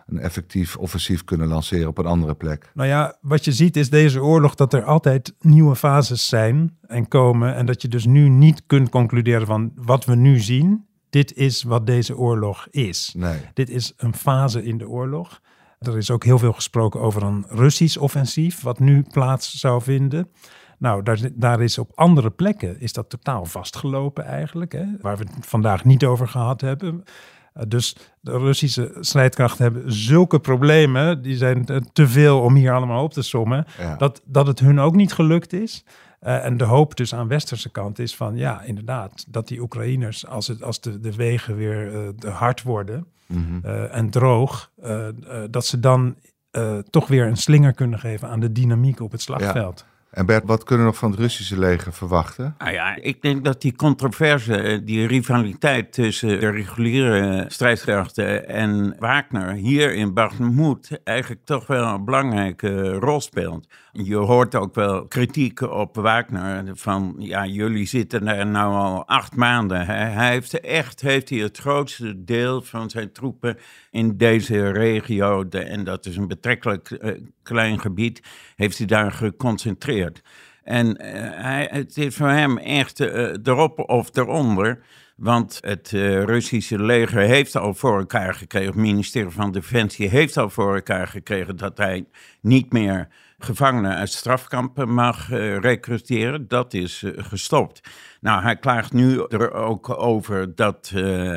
een, 0.07 0.19
effectief 0.19 0.77
offensief 0.77 1.25
kunnen 1.25 1.49
lanceren 1.49 1.89
op 1.89 1.99
een 1.99 2.07
andere 2.07 2.35
plek? 2.35 2.71
Nou 2.75 2.89
ja, 2.89 3.17
wat 3.21 3.45
je 3.45 3.53
ziet 3.53 3.77
is 3.77 3.91
deze 3.91 4.23
oorlog 4.23 4.55
dat 4.55 4.73
er 4.73 4.85
altijd 4.85 5.35
nieuwe 5.41 5.77
fases 5.77 6.29
zijn 6.29 6.77
en 6.87 7.09
komen 7.09 7.55
en 7.55 7.67
dat 7.67 7.83
je 7.83 7.89
dus 7.89 8.05
nu 8.05 8.29
niet 8.29 8.63
kunt 8.67 8.89
concluderen 8.89 9.47
van 9.47 9.73
wat 9.75 10.05
we 10.05 10.15
nu 10.15 10.39
zien 10.39 10.91
dit 11.13 11.35
is 11.35 11.63
wat 11.63 11.87
deze 11.87 12.17
oorlog 12.17 12.67
is. 12.71 13.15
Nee. 13.17 13.39
Dit 13.55 13.71
is 13.71 13.93
een 13.97 14.15
fase 14.15 14.65
in 14.65 14.79
de 14.79 14.89
oorlog. 14.89 15.41
Er 15.83 15.97
is 15.97 16.11
ook 16.11 16.25
heel 16.25 16.39
veel 16.39 16.53
gesproken 16.53 17.01
over 17.01 17.23
een 17.23 17.45
Russisch 17.49 17.97
offensief, 17.97 18.63
wat 18.63 18.79
nu 18.79 19.05
plaats 19.13 19.55
zou 19.55 19.83
vinden. 19.83 20.29
Nou, 20.79 21.03
daar, 21.03 21.19
daar 21.35 21.61
is 21.61 21.79
op 21.79 21.93
andere 21.95 22.31
plekken 22.31 22.81
is 22.81 22.93
dat 22.93 23.11
totaal 23.11 23.45
vastgelopen 23.45 24.25
eigenlijk, 24.25 24.73
hè, 24.73 24.85
waar 25.01 25.17
we 25.17 25.25
het 25.35 25.47
vandaag 25.47 25.85
niet 25.85 26.05
over 26.05 26.29
gehad 26.29 26.61
hebben. 26.61 27.05
Eh, 27.53 27.63
dus 27.69 27.97
de 28.21 28.39
Russische 28.39 28.97
strijdkrachten 29.01 29.65
hebben 29.65 29.93
zulke 29.93 30.41
problemen, 30.41 31.23
die 31.23 31.37
zijn 31.37 31.65
te 31.93 32.09
veel 32.09 32.41
om 32.41 32.55
hier 32.55 32.73
allemaal 32.73 33.05
op 33.05 33.13
te 33.13 33.23
sommen, 33.23 33.67
dat, 33.99 34.23
dat 34.25 34.47
het 34.47 34.59
hun 34.59 34.81
ook 34.81 34.95
niet 34.95 35.13
gelukt 35.13 35.53
is. 35.53 35.85
Uh, 36.23 36.45
en 36.45 36.57
de 36.57 36.65
hoop 36.65 36.97
dus 36.97 37.15
aan 37.15 37.29
westerse 37.29 37.71
kant 37.71 37.99
is 37.99 38.17
van 38.17 38.37
ja, 38.37 38.63
inderdaad, 38.63 39.25
dat 39.29 39.49
die 39.49 39.61
Oekraïners, 39.61 40.27
als, 40.27 40.47
het, 40.47 40.63
als 40.63 40.81
de, 40.81 41.01
de 41.01 41.15
wegen 41.15 41.57
weer 41.57 41.93
uh, 41.93 42.35
hard 42.35 42.63
worden 42.63 43.07
mm 43.27 43.65
en 43.91 44.11
droog, 44.11 44.71
dat 45.51 45.67
ze 45.67 45.81
dan 45.81 46.17
toch 46.91 47.07
weer 47.07 47.27
een 47.27 47.37
slinger 47.37 47.73
kunnen 47.73 47.99
geven 47.99 48.29
aan 48.29 48.41
de 48.41 48.53
dynamiek 48.53 49.01
op 49.01 49.13
het 49.13 49.21
slagveld. 49.21 49.85
En 50.13 50.27
Bert, 50.27 50.45
wat 50.47 50.65
kunnen 50.65 50.85
we 50.85 50.91
nog 50.91 51.01
van 51.01 51.11
het 51.11 51.21
Russische 51.21 51.59
leger 51.59 51.93
verwachten? 51.93 52.55
Nou 52.59 52.73
ja, 52.73 52.97
ik 52.97 53.23
denk 53.23 53.45
dat 53.45 53.61
die 53.61 53.77
controverse, 53.77 54.57
eh, 54.57 54.79
die 54.85 55.07
rivaliteit 55.07 55.93
tussen 55.93 56.41
de 56.41 56.51
reguliere 56.51 57.45
strijdkrachten 57.49 58.49
en 58.49 58.97
Wagner 58.99 59.53
hier 59.53 59.95
in 59.95 60.15
Bakhmut 60.15 61.01
eigenlijk 61.05 61.45
toch 61.45 61.67
wel 61.67 61.85
een 61.85 62.05
belangrijke 62.05 62.93
rol 62.93 63.21
speelt. 63.21 63.69
Je 63.95 64.17
hoort 64.17 64.55
ook 64.55 64.75
wel 64.75 65.07
kritiek 65.07 65.61
op 65.61 65.97
Wagner 65.97 66.77
van, 66.77 67.15
ja, 67.19 67.47
jullie 67.47 67.87
zitten 67.87 68.29
er 68.29 68.47
nou 68.47 68.75
al 68.75 69.07
acht 69.07 69.37
maanden. 69.37 69.87
Hij 69.87 70.31
heeft 70.31 70.61
echt, 70.61 71.01
heeft 71.01 71.29
hij 71.29 71.39
het 71.39 71.59
grootste 71.59 72.25
deel 72.25 72.63
van 72.63 72.91
zijn 72.91 73.13
troepen 73.13 73.59
in 73.91 74.17
deze 74.17 74.71
regio, 74.71 75.49
en 75.49 75.85
dat 75.85 76.07
is 76.07 76.17
een 76.17 76.29
betrekkelijk 76.29 76.91
uh, 76.91 77.11
klein 77.43 77.81
gebied, 77.81 78.23
heeft 78.57 78.79
hij 78.79 78.87
daar 78.87 79.13
geconcentreerd. 79.13 80.23
En 80.63 80.87
uh, 80.87 80.97
hij, 81.43 81.69
het 81.71 81.97
is 81.97 82.17
voor 82.17 82.29
hem 82.29 82.59
echt 82.59 83.01
uh, 83.01 83.35
erop 83.43 83.79
of 83.79 84.17
eronder. 84.17 84.85
Want 85.17 85.59
het 85.61 85.91
Russische 86.25 86.83
leger 86.83 87.21
heeft 87.21 87.57
al 87.57 87.75
voor 87.75 87.99
elkaar 87.99 88.35
gekregen, 88.35 88.69
het 88.69 88.77
ministerie 88.77 89.31
van 89.31 89.53
Defensie 89.53 90.09
heeft 90.09 90.37
al 90.37 90.51
voor 90.51 90.75
elkaar 90.75 91.09
gekregen 91.09 91.57
dat 91.57 91.79
hij 91.79 92.07
niet 92.41 92.73
meer 92.73 93.09
gevangenen 93.45 93.95
uit 93.95 94.11
strafkampen 94.11 94.95
mag 94.95 95.31
uh, 95.31 95.59
recruteren. 95.59 96.49
Dat 96.49 96.75
is 96.75 97.03
uh, 97.03 97.13
gestopt. 97.17 97.81
Nou, 98.21 98.43
hij 98.43 98.57
klaagt 98.57 98.93
nu 98.93 99.25
er 99.29 99.53
ook 99.53 100.03
over 100.03 100.55
dat 100.55 100.93
uh, 100.95 101.35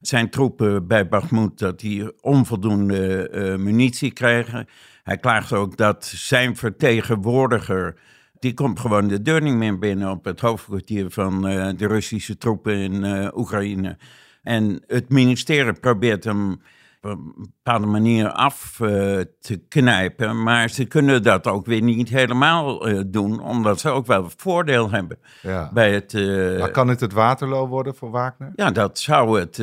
zijn 0.00 0.30
troepen 0.30 0.86
bij 0.86 1.08
Bakhmut 1.08 1.58
dat 1.58 1.80
die 1.80 2.22
onvoldoende 2.22 3.56
munitie 3.58 4.12
krijgen. 4.12 4.68
Hij 5.02 5.16
klaagt 5.16 5.52
ook 5.52 5.76
dat 5.76 6.04
zijn 6.04 6.56
vertegenwoordiger 6.56 7.96
die 8.38 8.54
komt 8.54 8.80
gewoon 8.80 9.08
de 9.08 9.22
deur 9.22 9.42
niet 9.42 9.54
meer 9.54 9.78
binnen 9.78 10.10
op 10.10 10.24
het 10.24 10.40
hoofdkwartier 10.40 11.10
van 11.10 11.42
de 11.76 11.86
Russische 11.86 12.36
troepen 12.38 12.76
in 12.76 13.30
Oekraïne. 13.36 13.96
En 14.42 14.82
het 14.86 15.08
ministerie 15.08 15.72
probeert 15.72 16.24
hem 16.24 16.60
een 17.04 17.34
bepaalde 17.36 17.86
manier 17.86 18.30
af 18.30 18.78
uh, 18.82 18.88
te 19.40 19.62
knijpen. 19.68 20.42
Maar 20.42 20.68
ze 20.68 20.84
kunnen 20.84 21.22
dat 21.22 21.46
ook 21.46 21.66
weer 21.66 21.82
niet 21.82 22.08
helemaal 22.08 22.88
uh, 22.88 23.00
doen, 23.06 23.40
omdat 23.40 23.80
ze 23.80 23.88
ook 23.88 24.06
wel 24.06 24.30
voordeel 24.36 24.90
hebben. 24.90 25.18
Ja. 25.42 25.70
Bij 25.72 25.92
het, 25.92 26.12
uh, 26.12 26.58
maar 26.58 26.70
kan 26.70 26.88
het 26.88 27.00
het 27.00 27.12
Waterloo 27.12 27.66
worden 27.66 27.94
voor 27.94 28.10
Wagner? 28.10 28.52
Ja, 28.56 28.70
dat 28.70 28.98
zou 28.98 29.40
het 29.40 29.56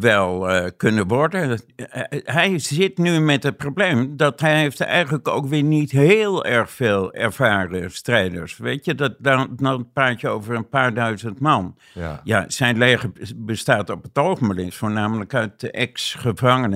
wel 0.00 0.48
kunnen 0.76 1.06
worden. 1.08 1.60
hij 2.24 2.58
zit 2.58 2.98
nu 2.98 3.20
met 3.20 3.42
het 3.42 3.56
probleem 3.56 4.16
dat 4.16 4.40
hij 4.40 4.58
heeft 4.60 4.80
eigenlijk 4.80 5.28
ook 5.28 5.46
weer 5.46 5.62
niet 5.62 5.90
heel 5.90 6.44
erg 6.44 6.70
veel 6.70 7.12
ervaren 7.12 7.90
strijders. 7.90 8.56
Weet 8.56 8.84
je, 8.84 8.94
dat, 8.94 9.14
dan, 9.18 9.48
dan 9.56 9.88
praat 9.92 10.20
je 10.20 10.28
over 10.28 10.54
een 10.54 10.68
paar 10.68 10.94
duizend 10.94 11.40
man. 11.40 11.76
Ja, 11.94 12.20
ja 12.24 12.44
zijn 12.48 12.78
leger 12.78 13.10
bestaat 13.36 13.90
op 13.90 14.02
het 14.02 14.18
ogenblik 14.18 14.72
voornamelijk 14.72 15.34
uit 15.34 15.70
ex-gevangenen 15.70 16.75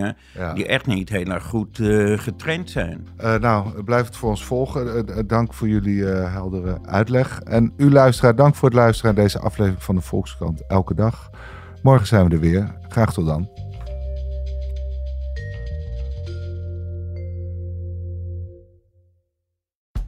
die 0.54 0.66
echt 0.66 0.86
niet 0.86 1.08
heel 1.08 1.26
erg 1.26 1.44
goed 1.44 1.78
uh, 1.78 2.18
getraind 2.18 2.70
zijn. 2.70 3.08
Uh, 3.20 3.34
nou, 3.34 3.82
blijf 3.82 4.06
het 4.06 4.16
voor 4.16 4.30
ons 4.30 4.44
volgen. 4.44 5.06
Uh, 5.08 5.18
dank 5.26 5.54
voor 5.54 5.68
jullie 5.68 6.04
heldere 6.04 6.78
uitleg. 6.84 7.40
En 7.40 7.72
u 7.76 7.90
luisteraar, 7.90 8.36
dank 8.36 8.54
voor 8.54 8.68
het 8.68 8.78
luisteren 8.78 9.14
naar 9.14 9.24
deze 9.24 9.38
aflevering 9.38 9.82
van 9.82 9.94
de 9.94 10.00
Volkskrant 10.00 10.66
Elke 10.66 10.94
Dag. 10.94 11.30
Morgen 11.82 12.06
zijn 12.06 12.28
we 12.28 12.34
er 12.34 12.40
weer. 12.40 12.74
Graag 12.88 13.12
tot 13.12 13.26
dan. 13.26 13.59